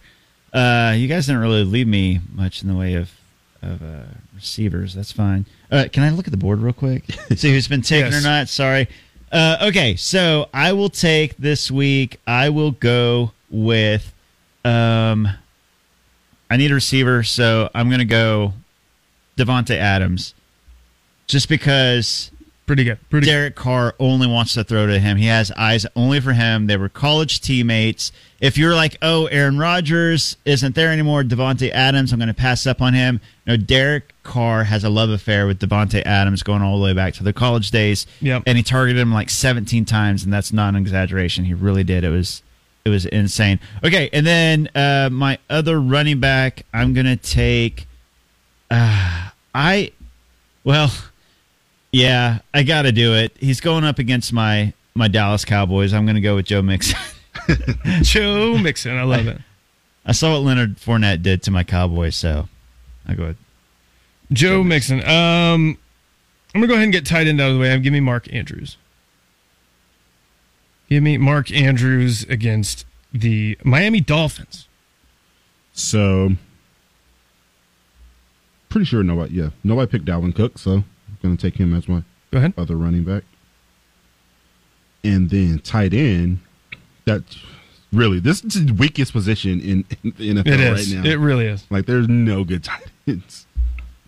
[0.53, 3.09] Uh, you guys didn't really leave me much in the way of
[3.63, 4.03] of uh,
[4.35, 4.93] receivers.
[4.93, 5.45] That's fine.
[5.71, 7.05] Uh, can I look at the board real quick?
[7.35, 8.21] See who's been taken Yes.
[8.21, 8.49] or not?
[8.49, 8.87] Sorry.
[9.31, 12.19] Uh, okay, so I will take this week.
[12.27, 14.13] I will go with.
[14.65, 15.27] Um,
[16.49, 18.53] I need a receiver, so I'm going to go
[19.37, 20.33] Davante Adams,
[21.27, 22.29] just because
[22.71, 23.09] Pretty good.
[23.09, 23.31] Pretty good.
[23.31, 25.17] Derek Carr only wants to throw to him.
[25.17, 26.67] He has eyes only for him.
[26.67, 28.13] They were college teammates.
[28.39, 32.65] If you're like, oh, Aaron Rodgers isn't there anymore, Davante Adams, I'm going to pass
[32.65, 33.19] up on him.
[33.45, 37.13] No, Derek Carr has a love affair with Davante Adams going all the way back
[37.15, 38.07] to the college days.
[38.21, 38.43] Yep.
[38.45, 41.43] And he targeted him like 17 times, and that's not an exaggeration.
[41.43, 42.05] He really did.
[42.05, 42.41] It was
[42.85, 43.59] it was insane.
[43.83, 47.85] Okay, and then uh, my other running back, I'm going to take.
[48.69, 49.91] Uh, I,
[50.63, 50.89] well.
[51.91, 53.35] Yeah, I got to do it.
[53.39, 55.93] He's going up against my my Dallas Cowboys.
[55.93, 56.99] I'm going to go with Joe Mixon.
[58.01, 58.97] Joe Mixon.
[58.97, 59.39] I love it.
[60.05, 62.49] I saw what Leonard Fournette did to my Cowboys, so
[63.07, 63.37] I go with
[64.33, 64.99] Joe Mixon.
[65.01, 65.77] Um,
[66.53, 67.71] I'm gonna go ahead and get tight end out of the way.
[67.71, 68.77] I'm give me Mark Andrews.
[70.89, 74.67] Give me Mark Andrews against the Miami Dolphins.
[75.73, 76.31] So,
[78.67, 80.85] pretty sure nobody, yeah, nobody picked Dalvin Cook, so I'm
[81.21, 82.53] going to take him as my Go ahead.
[82.57, 83.23] other running back.
[85.03, 86.39] And then tight end,
[87.05, 87.23] that
[87.91, 90.93] really, this is the weakest position in, in the NFL It is.
[90.95, 91.09] right now.
[91.09, 91.65] It really is.
[91.69, 93.45] like, there's no good tight ends.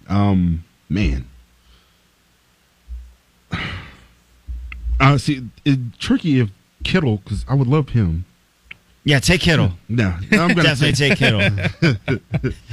[0.08, 1.28] Um, man.
[5.00, 6.50] Uh, see, it's tricky if
[6.86, 8.24] Kittle, because I would love him.
[9.04, 9.20] Yeah.
[9.20, 9.72] Take Kittle.
[9.90, 11.40] No, I'm going to Definitely take Kittle.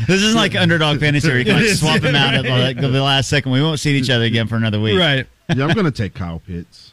[0.07, 2.89] this isn't like underdog fantasy where you can like swap him out at like, the
[3.03, 3.53] last second.
[3.53, 4.99] We won't see each other again for another week.
[4.99, 5.26] Right.
[5.55, 6.93] yeah, I'm going to take Kyle Pitts.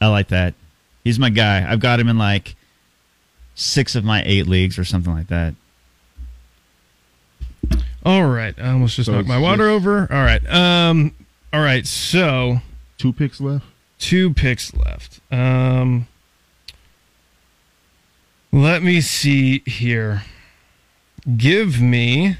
[0.00, 0.54] I like that.
[1.04, 1.70] He's my guy.
[1.70, 2.54] I've got him in like
[3.54, 5.54] six of my eight leagues or something like that.
[8.04, 8.54] All right.
[8.58, 10.00] I almost just So knocked my water just- over.
[10.10, 10.40] All right.
[10.52, 11.14] Um.
[11.52, 11.86] All right.
[11.86, 12.60] So
[12.96, 13.66] Two picks left.
[13.98, 15.20] two picks left.
[15.30, 16.06] Um.
[18.58, 20.24] Let me see here.
[21.36, 22.38] Give me.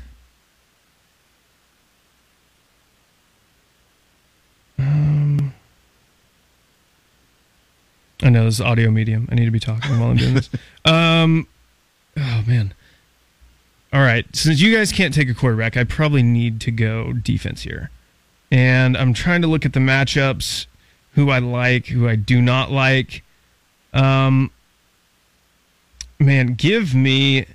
[4.81, 5.55] Um,
[8.21, 9.29] I know this is audio medium.
[9.31, 10.51] I need to be talking while I'm doing this.
[10.85, 11.47] Um,
[12.17, 12.75] oh man.
[13.93, 14.27] All right.
[14.35, 17.91] Since you guys can't take a quarterback, I probably need to go defense here.
[18.51, 20.67] And I'm trying to look at the matchups,
[21.13, 23.23] who I like, who I do not like.
[23.93, 24.51] Um,
[26.19, 27.47] man, give me.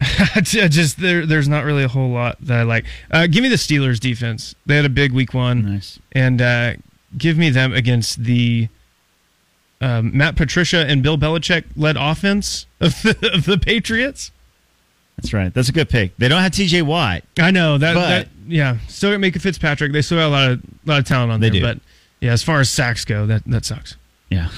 [0.42, 1.26] just there.
[1.26, 2.86] There's not really a whole lot that I like.
[3.10, 4.54] Uh, give me the Steelers defense.
[4.64, 5.98] They had a big week one, Nice.
[6.12, 6.72] and uh,
[7.18, 8.68] give me them against the
[9.82, 14.30] um, Matt Patricia and Bill Belichick led offense of the, of the Patriots.
[15.18, 15.52] That's right.
[15.52, 16.16] That's a good pick.
[16.16, 17.22] They don't have TJ Watt.
[17.38, 17.92] I know that.
[17.94, 19.92] But- that yeah, still got Minkah Fitzpatrick.
[19.92, 21.60] They still got a lot of lot of talent on They there.
[21.60, 21.66] do.
[21.66, 21.78] But
[22.22, 23.96] yeah, as far as sacks go, that that sucks.
[24.30, 24.48] Yeah.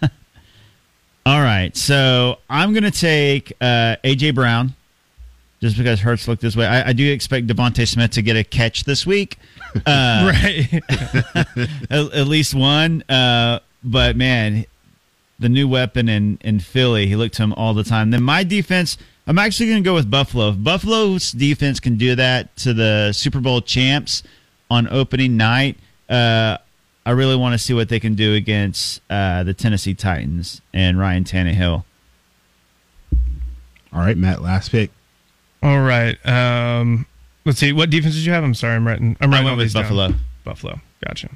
[1.28, 4.74] All right, so I'm going to take uh, AJ Brown,
[5.60, 6.64] just because Hurts looked this way.
[6.64, 9.36] I, I do expect DeVonta Smith to get a catch this week,
[9.74, 10.82] uh, right.
[11.90, 13.02] at, at least one.
[13.10, 14.64] Uh, but man,
[15.38, 18.10] the new weapon in in Philly, he looked to him all the time.
[18.10, 20.48] Then my defense, I'm actually going to go with Buffalo.
[20.48, 24.22] If Buffalo's defense can do that to the Super Bowl champs
[24.70, 25.76] on opening night.
[26.08, 26.56] Uh,
[27.08, 30.98] I really want to see what they can do against uh, the Tennessee Titans and
[30.98, 31.84] Ryan Tannehill.
[33.94, 34.90] All right, Matt, last pick.
[35.62, 36.18] All right.
[36.26, 37.06] Um,
[37.46, 37.72] let's see.
[37.72, 38.44] What defense did you have?
[38.44, 38.74] I'm sorry.
[38.74, 39.16] I'm writing.
[39.22, 39.84] I'm I went all with these down.
[39.84, 40.14] Buffalo.
[40.44, 40.80] Buffalo.
[41.02, 41.30] Gotcha.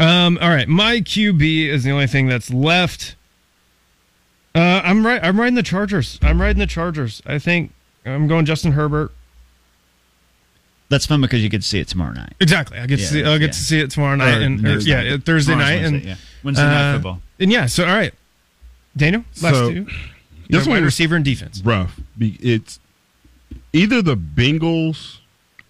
[0.00, 0.36] Um.
[0.42, 0.66] All right.
[0.66, 3.14] My QB is the only thing that's left.
[4.52, 5.22] Uh, I'm right.
[5.22, 6.18] I'm riding the Chargers.
[6.22, 7.22] I'm riding the Chargers.
[7.24, 7.72] I think
[8.04, 9.12] I'm going Justin Herbert.
[10.90, 12.32] That's fun because you get to see it tomorrow night.
[12.40, 12.78] Exactly.
[12.78, 13.24] I get Yeah, to see.
[13.24, 13.52] I'll get yeah.
[13.52, 14.90] to see it tomorrow night Or and or, Thursday.
[14.90, 16.16] yeah, Thursday Tomorrow's night and Wednesday, yeah.
[16.42, 17.22] Wednesday night uh, football.
[17.40, 17.66] And yeah.
[17.66, 18.14] So all right,
[18.96, 19.84] Daniel, last So, two.
[19.84, 19.94] this
[20.48, 21.60] This one wide receiver and defense.
[21.62, 22.00] Rough.
[22.18, 22.80] It's
[23.72, 25.18] either the Bengals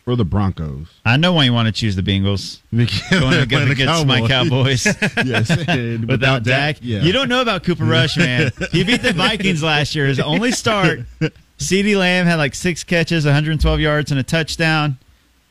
[0.07, 0.87] or the Broncos.
[1.05, 2.61] I know why you want to choose the Bengals.
[2.73, 2.87] Going
[3.31, 4.87] They're up playing the against my Cowboys.
[5.25, 7.01] yes, and Without Dak, yeah.
[7.03, 8.51] you don't know about Cooper Rush, man.
[8.73, 10.07] He beat the Vikings last year.
[10.07, 11.01] His only start.
[11.59, 14.97] CeeDee Lamb had like six catches, 112 yards, and a touchdown.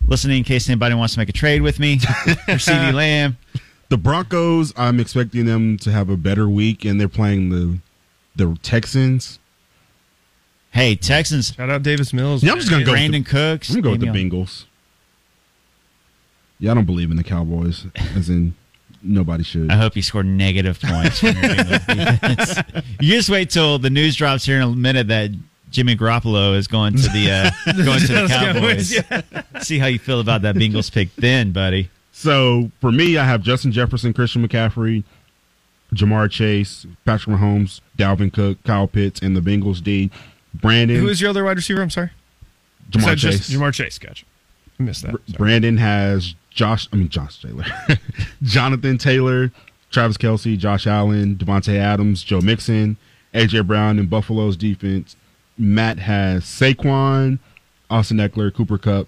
[0.06, 3.38] Listening in case anybody wants to make a trade with me for CeeDee Lamb.
[3.90, 4.74] the Broncos.
[4.78, 7.80] I'm expecting them to have a better week, and they're playing the
[8.36, 9.40] the Texans.
[10.72, 11.54] Hey, Texans.
[11.54, 12.44] Shout out Davis Mills.
[12.44, 13.70] Yeah, I'm just gonna go with Brandin Cooks.
[13.70, 14.66] I'm gonna go with the Bengals.
[16.60, 17.86] Yeah, I don't believe in the Cowboys,
[18.16, 18.56] as in
[19.04, 19.70] nobody should.
[19.72, 22.84] I hope you scored negative points from your Bengals.
[23.00, 25.32] You just wait till the news drops here in a minute that
[25.70, 27.32] Jimmy Garoppolo is going to the
[27.66, 29.00] uh, going to the Cowboys.
[29.02, 31.90] Cowboys, See how you feel about that Bengals pick then, buddy.
[32.12, 35.04] So for me, I have Justin Jefferson, Christian McCaffrey,
[35.94, 40.10] Ja'Marr Chase, Patrick Mahomes, Dalvin Cook, Kyle Pitts, and the Bengals D.
[40.54, 41.82] Brandon, Who is your other wide receiver?
[41.82, 42.12] I'm sorry.
[42.90, 43.48] Ja'Marr Chase.
[43.48, 44.00] just Ja'Marr Chase.
[44.00, 44.26] Gotcha.
[44.80, 45.12] I missed that.
[45.12, 45.22] Sorry.
[45.38, 46.88] Brandon has Josh.
[46.92, 47.66] I mean Josh Taylor,
[48.44, 49.52] Jonathan Taylor,
[49.92, 52.98] Travis Kelce, Josh Allen, Davante Adams, Joe Mixon,
[53.34, 55.16] AJ Brown, and Buffalo's defense.
[55.58, 57.40] Matt has Saquon,
[57.90, 59.08] Austin Ekeler, Cooper Kupp,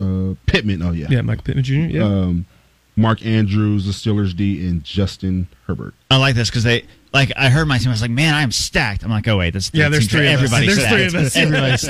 [0.00, 0.82] uh, Pittman.
[0.82, 1.72] Oh yeah, Yeah, Michael Pittman Jr.
[1.74, 2.02] Yeah.
[2.04, 2.46] Um,
[2.96, 5.94] Mark Andrews, the Steelers D, and Justin Herbert.
[6.10, 7.32] I like this because they like.
[7.36, 7.88] I heard my team.
[7.88, 10.28] I was like, "Man, I am stacked." I'm like, "Oh wait, that's Yeah, there's three
[10.32, 10.52] of us.
[10.52, 11.14] everybody's There's three stacked.
[11.14, 11.36] of us.
[11.36, 11.80] Everybody's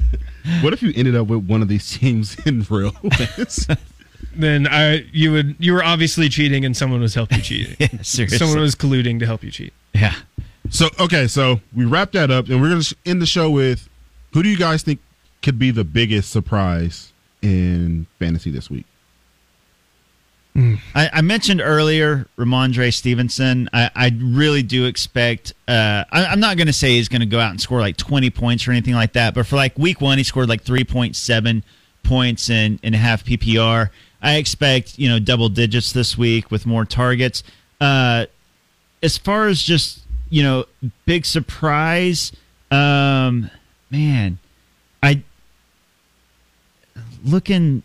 [0.00, 2.92] stacked." What if you ended up with one of these teams in real?
[3.02, 3.66] wins?
[4.36, 7.76] then I you would you were obviously cheating and someone was helping you cheat.
[7.78, 8.38] Yeah, seriously.
[8.38, 9.72] someone was colluding to help you cheat.
[9.94, 10.14] yeah.
[10.70, 13.88] So okay, so we wrap that up, and we're gonna end the show with
[14.32, 15.00] who do you guys think
[15.42, 17.12] could be the biggest surprise
[17.42, 18.86] in fantasy this week?
[20.56, 23.68] I, I mentioned earlier Rhamondre Stevenson.
[23.72, 25.52] I, I really do expect.
[25.66, 27.96] Uh, I, I'm not going to say he's going to go out and score like
[27.96, 31.62] 20 points or anything like that, but for like week one, he scored like 3.7
[32.04, 33.90] points in in half PPR.
[34.22, 37.42] I expect you know double digits this week with more targets.
[37.80, 38.26] Uh,
[39.02, 40.03] as far as just
[40.34, 40.64] you know
[41.06, 42.32] big surprise,
[42.72, 43.48] um,
[43.90, 44.38] man,
[45.00, 45.22] I
[47.24, 47.82] looking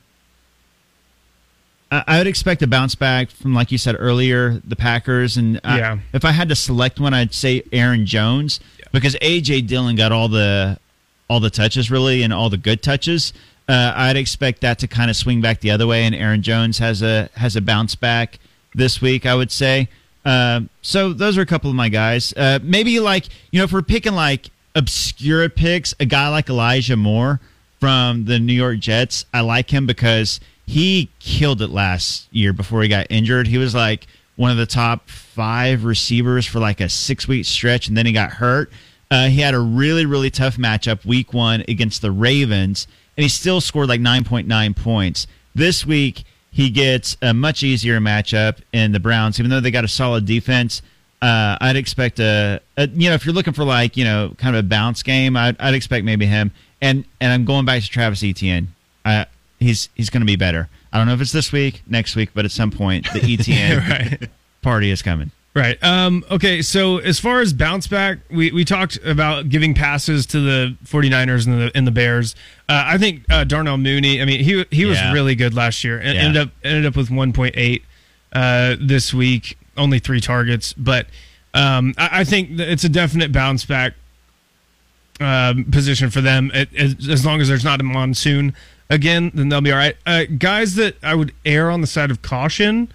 [1.92, 5.38] I I would expect a bounce back from, like you said earlier, the Packers.
[5.38, 5.98] And I- Yeah.
[6.14, 8.60] if I had to select one, I'd say Aaron Jones
[8.92, 10.80] because AJ Dillon got all the
[11.30, 13.32] all the touches really and all the good touches.
[13.68, 16.80] Uh, I'd expect that to kind of swing back the other way, and Aaron Jones
[16.80, 18.40] has a has a bounce back
[18.74, 19.26] this week.
[19.28, 19.88] I would say.
[20.26, 22.34] Uh, so those are a couple of my guys.
[22.36, 26.98] Uh, maybe like you know, if we're picking like obscure picks, a guy like Elijah
[26.98, 27.40] Moore
[27.80, 32.82] from the New York Jets, I like him because he killed it last year before
[32.82, 33.48] he got injured.
[33.48, 37.88] He was like one of the top five receivers for like a six week stretch,
[37.88, 38.72] and then he got hurt.
[39.12, 43.30] Uh, he had a really, really tough matchup week one against the Ravens, and he
[43.30, 45.26] still scored like 9.9 points.
[45.56, 49.84] This week, he gets a much easier matchup in the Browns, even though they got
[49.84, 50.82] a solid defense.
[51.22, 54.56] Uh, I'd expect a, a, you know, if you're looking for like, you know, kind
[54.56, 56.52] of a bounce game, I'd, I'd expect maybe him.
[56.82, 58.70] And and I'm going back to Travis Etienne.
[59.04, 59.26] Uh,
[59.60, 60.70] he's he's going to be better.
[60.92, 63.80] I don't know if it's this week, next week, but at some point the Etienne
[63.80, 64.30] right.
[64.62, 65.32] party is coming.
[65.60, 65.84] Right.
[65.84, 66.62] Um, okay.
[66.62, 71.46] So as far as bounce back, we, we talked about giving passes to the 49ers
[71.48, 72.34] and the and the Bears.
[72.68, 74.22] Uh, I think uh, Darnell Mooney.
[74.22, 75.12] I mean, he he was Yeah.
[75.12, 76.22] really good last year and Yeah.
[76.22, 77.82] ended up ended up with 1.8
[78.34, 79.58] uh, this week.
[79.78, 81.08] Only three targets, but
[81.54, 83.94] um, I, I think it's a definite bounce back
[85.20, 86.52] um, position for them.
[86.54, 88.54] It, as, as long as there's not a monsoon
[88.90, 89.96] again, then they'll be all right.
[90.06, 92.92] Uh, guys that I would err on the side of caution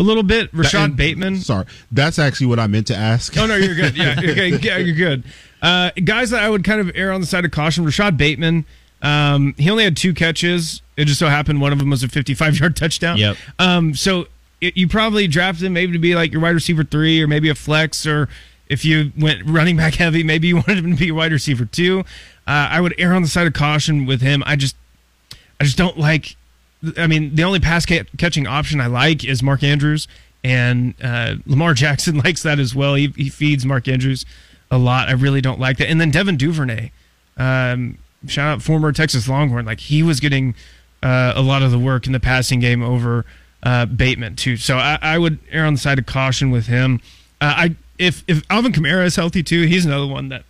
[0.00, 0.52] a little bit.
[0.52, 1.36] Rashod And- Bateman.
[1.40, 3.36] Sorry, that's actually what I meant to ask.
[3.38, 3.96] Oh no, you're good.
[3.96, 4.64] Yeah, you're good.
[4.64, 5.22] Yeah, you're good.
[5.62, 7.84] Uh, guys that I would kind of err on the side of caution.
[7.84, 8.64] Rashod Bateman.
[9.02, 10.82] Um, he only had two catches.
[10.96, 13.16] It just so happened one of them was a 55 yard touchdown.
[13.18, 13.36] Yep.
[13.58, 14.26] Um, so
[14.60, 17.48] it, you probably drafted him maybe to be like your wide receiver three, or maybe
[17.48, 18.28] a flex, or
[18.68, 21.64] if you went running back heavy, maybe you wanted him to be your wide receiver
[21.64, 22.00] two.
[22.46, 24.42] Uh, I would err on the side of caution with him.
[24.46, 24.76] I just,
[25.60, 26.36] I just don't like.
[26.96, 30.08] I mean, the only pass ca- catching option I like is Mark Andrews,
[30.42, 32.94] and uh, Lamar Jackson likes that as well.
[32.94, 34.24] He, he feeds Mark Andrews
[34.70, 35.08] a lot.
[35.08, 35.88] I really don't like that.
[35.88, 36.90] And then Devin Duvernay,
[37.36, 40.54] um, shout out former Texas Longhorn, like he was getting
[41.02, 43.24] uh, a lot of the work in the passing game over
[43.62, 44.56] uh, Bateman too.
[44.56, 47.00] So I, I would err on the side of caution with him.
[47.40, 50.44] Uh, I if if Alvin Kamara is healthy too, he's another one that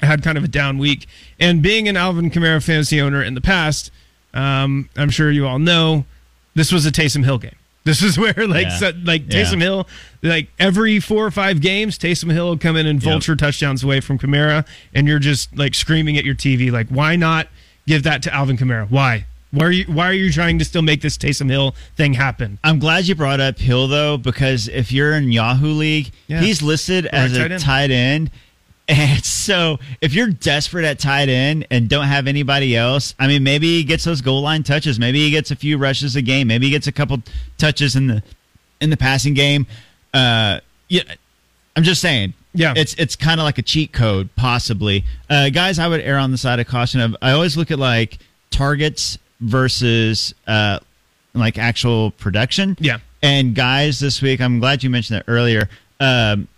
[0.00, 1.06] had kind of a down week.
[1.38, 3.90] And being an Alvin Kamara fantasy owner in the past,
[4.34, 6.04] um, I'm sure you all know
[6.54, 7.56] this was a Taysom Hill game.
[7.84, 8.76] This is where like Yeah.
[8.78, 9.42] so, like Yeah.
[9.42, 9.86] Taysom Hill,
[10.22, 14.00] like every four or five games, Taysom Hill will come in and vulture touchdowns away
[14.00, 17.48] from Kamara, and you're just like screaming at your TV, like, why not
[17.86, 18.90] give that to Alvin Kamara?
[18.90, 19.26] Why?
[19.50, 22.58] Why are you Why are you trying to still make this Taysom Hill thing happen?
[22.64, 26.40] I'm glad you brought up Hill though, because if you're in Yahoo League, Yeah.
[26.40, 27.62] he's listed as tight a end.
[27.62, 28.30] tight end.
[28.86, 33.42] And so if you're desperate at tight end and don't have anybody else, I mean,
[33.42, 34.98] maybe he gets those goal line touches.
[34.98, 36.48] Maybe he gets a few rushes a game.
[36.48, 37.22] Maybe he gets a couple
[37.56, 38.22] touches in the
[38.82, 39.66] in the passing game.
[40.12, 41.02] Uh, yeah,
[41.76, 42.34] I'm just saying.
[42.56, 42.74] Yeah.
[42.76, 45.04] it's it's kind of like a cheat code, possibly.
[45.28, 47.00] Uh, guys, I would err on the side of caution.
[47.00, 48.18] Of I always look at like
[48.50, 50.78] targets versus uh,
[51.34, 52.76] like actual production.
[52.80, 52.98] Yeah.
[53.22, 55.68] And guys, this week, I'm glad you mentioned that earlier.
[55.98, 56.48] Um,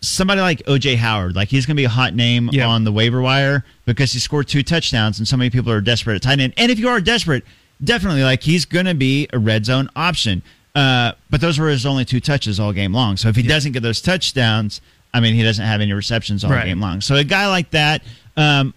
[0.00, 2.66] somebody like OJ Howard, like he's going to be a hot name Yeah.
[2.68, 6.16] on the waiver wire because he scored two touchdowns, and so many people are desperate
[6.16, 6.52] at tight end.
[6.56, 7.44] And if you are desperate,
[7.82, 10.42] definitely like he's going to be a red zone option.
[10.74, 13.16] Uh, but those were his only two touches all game long.
[13.16, 14.80] So if he doesn't get those touchdowns,
[15.14, 16.66] I mean, he doesn't have any receptions all Right.
[16.66, 17.00] game long.
[17.00, 18.02] So a guy like that,
[18.36, 18.74] um,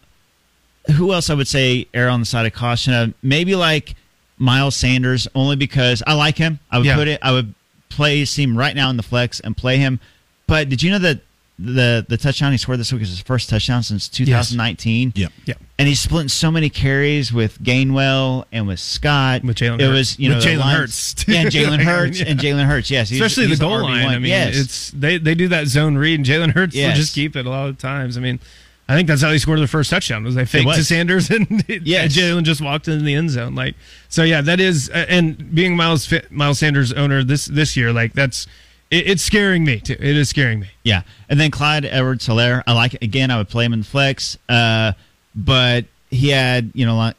[0.96, 2.94] who else I would say err on the side of caution?
[2.94, 3.96] Uh, maybe like
[4.38, 6.60] Miles Sanders, only because I like him.
[6.72, 6.96] I would Yeah.
[6.96, 7.20] put it.
[7.22, 7.54] I would
[7.90, 10.00] play him right now in the flex and play him.
[10.50, 11.22] But did you know that
[11.62, 15.14] the the touchdown he scored this week is his first touchdown since 2019?
[15.16, 15.32] Yep.
[15.46, 15.54] Yeah.
[15.78, 19.44] And he's splitting so many carries with Gainwell and with Scott.
[19.44, 21.26] With Jalen It was you know With Jalen Hurts.
[21.28, 22.28] Yeah, and Jalen Hurts yeah.
[22.28, 22.90] and Jalen Hurts.
[22.92, 23.84] Yes, he's- Especially he's the goal RB1.
[23.84, 24.08] line.
[24.08, 24.56] I mean, yes.
[24.58, 26.92] it's they they do that zone read, and Jalen Hurts Yes.
[26.94, 28.18] will just keep it a lot of times.
[28.18, 28.40] I mean,
[28.88, 30.24] I think that's how they scored the first touchdown.
[30.24, 30.78] Was they faked was.
[30.78, 32.16] to Sanders and Yes.
[32.16, 33.54] Jalen just walked into the end zone.
[33.56, 33.76] Like
[34.10, 34.90] so, yeah, that is.
[34.90, 38.48] uh, And being Miles Miles Sanders owner this this year, like that's
[38.92, 39.80] it, it's scaring me.
[39.80, 39.94] Too.
[39.94, 40.68] It is scaring me.
[40.84, 42.64] Yeah, and then Clyde Edwards Helaire.
[42.68, 43.04] I like it.
[43.04, 43.32] again.
[43.32, 44.94] I would play him in the flex, uh,
[45.36, 47.12] but he had you know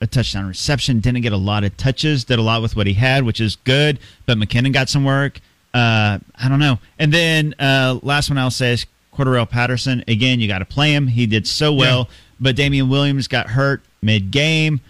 [0.00, 1.00] a touchdown reception.
[1.00, 2.24] Didn't get a lot of touches.
[2.24, 3.98] Did a lot with what he had, which is good.
[4.26, 5.40] But McKinnon got some work.
[5.72, 6.78] Uh, I don't know.
[6.98, 10.02] And then uh, last one I'll say is Cordarrelle Patterson.
[10.08, 11.06] Again, you got to play him.
[11.06, 12.08] He did so well,
[12.40, 14.80] but Damien Williams got hurt mid game.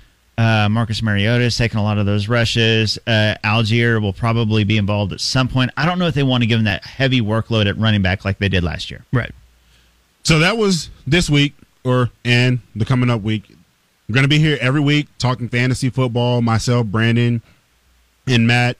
[0.40, 2.98] Uh, Marcus Mariota is taking a lot of those rushes.
[3.06, 5.70] Uh, Allgeier will probably be involved at some point.
[5.76, 8.24] I don't know if they want to give him that heavy workload at running back
[8.24, 9.04] like they did last year.
[9.12, 9.32] Right.
[10.22, 11.52] So that was this week,
[11.84, 13.54] or and the coming up week.
[14.08, 16.40] We're going to be here every week talking fantasy football.
[16.40, 17.42] Myself, Brandon,
[18.26, 18.78] and Matt.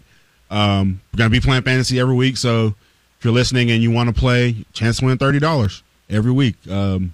[0.51, 2.39] Um, we're going to be playing fantasy every week.
[2.39, 2.75] So
[3.19, 6.57] if you're listening and you want to play, chance to win thirty dollars every week.
[6.71, 7.13] Um,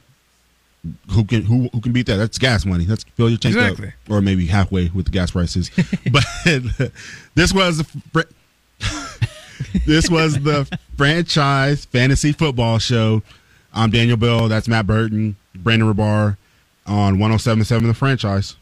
[1.10, 2.16] who can who who can beat that?
[2.16, 2.84] That's gas money.
[2.84, 3.88] That's fill your tank Exactly.
[3.88, 5.70] up, or maybe halfway with the gas prices.
[6.12, 6.24] but
[7.34, 7.84] this was the.
[7.84, 8.20] fr-
[9.86, 13.22] this was the franchise fantasy football show.
[13.72, 14.48] I'm Daniel Bell.
[14.48, 16.36] That's Matt Burton, Brandon Rahbar
[16.86, 18.54] on 1077 The Franchise.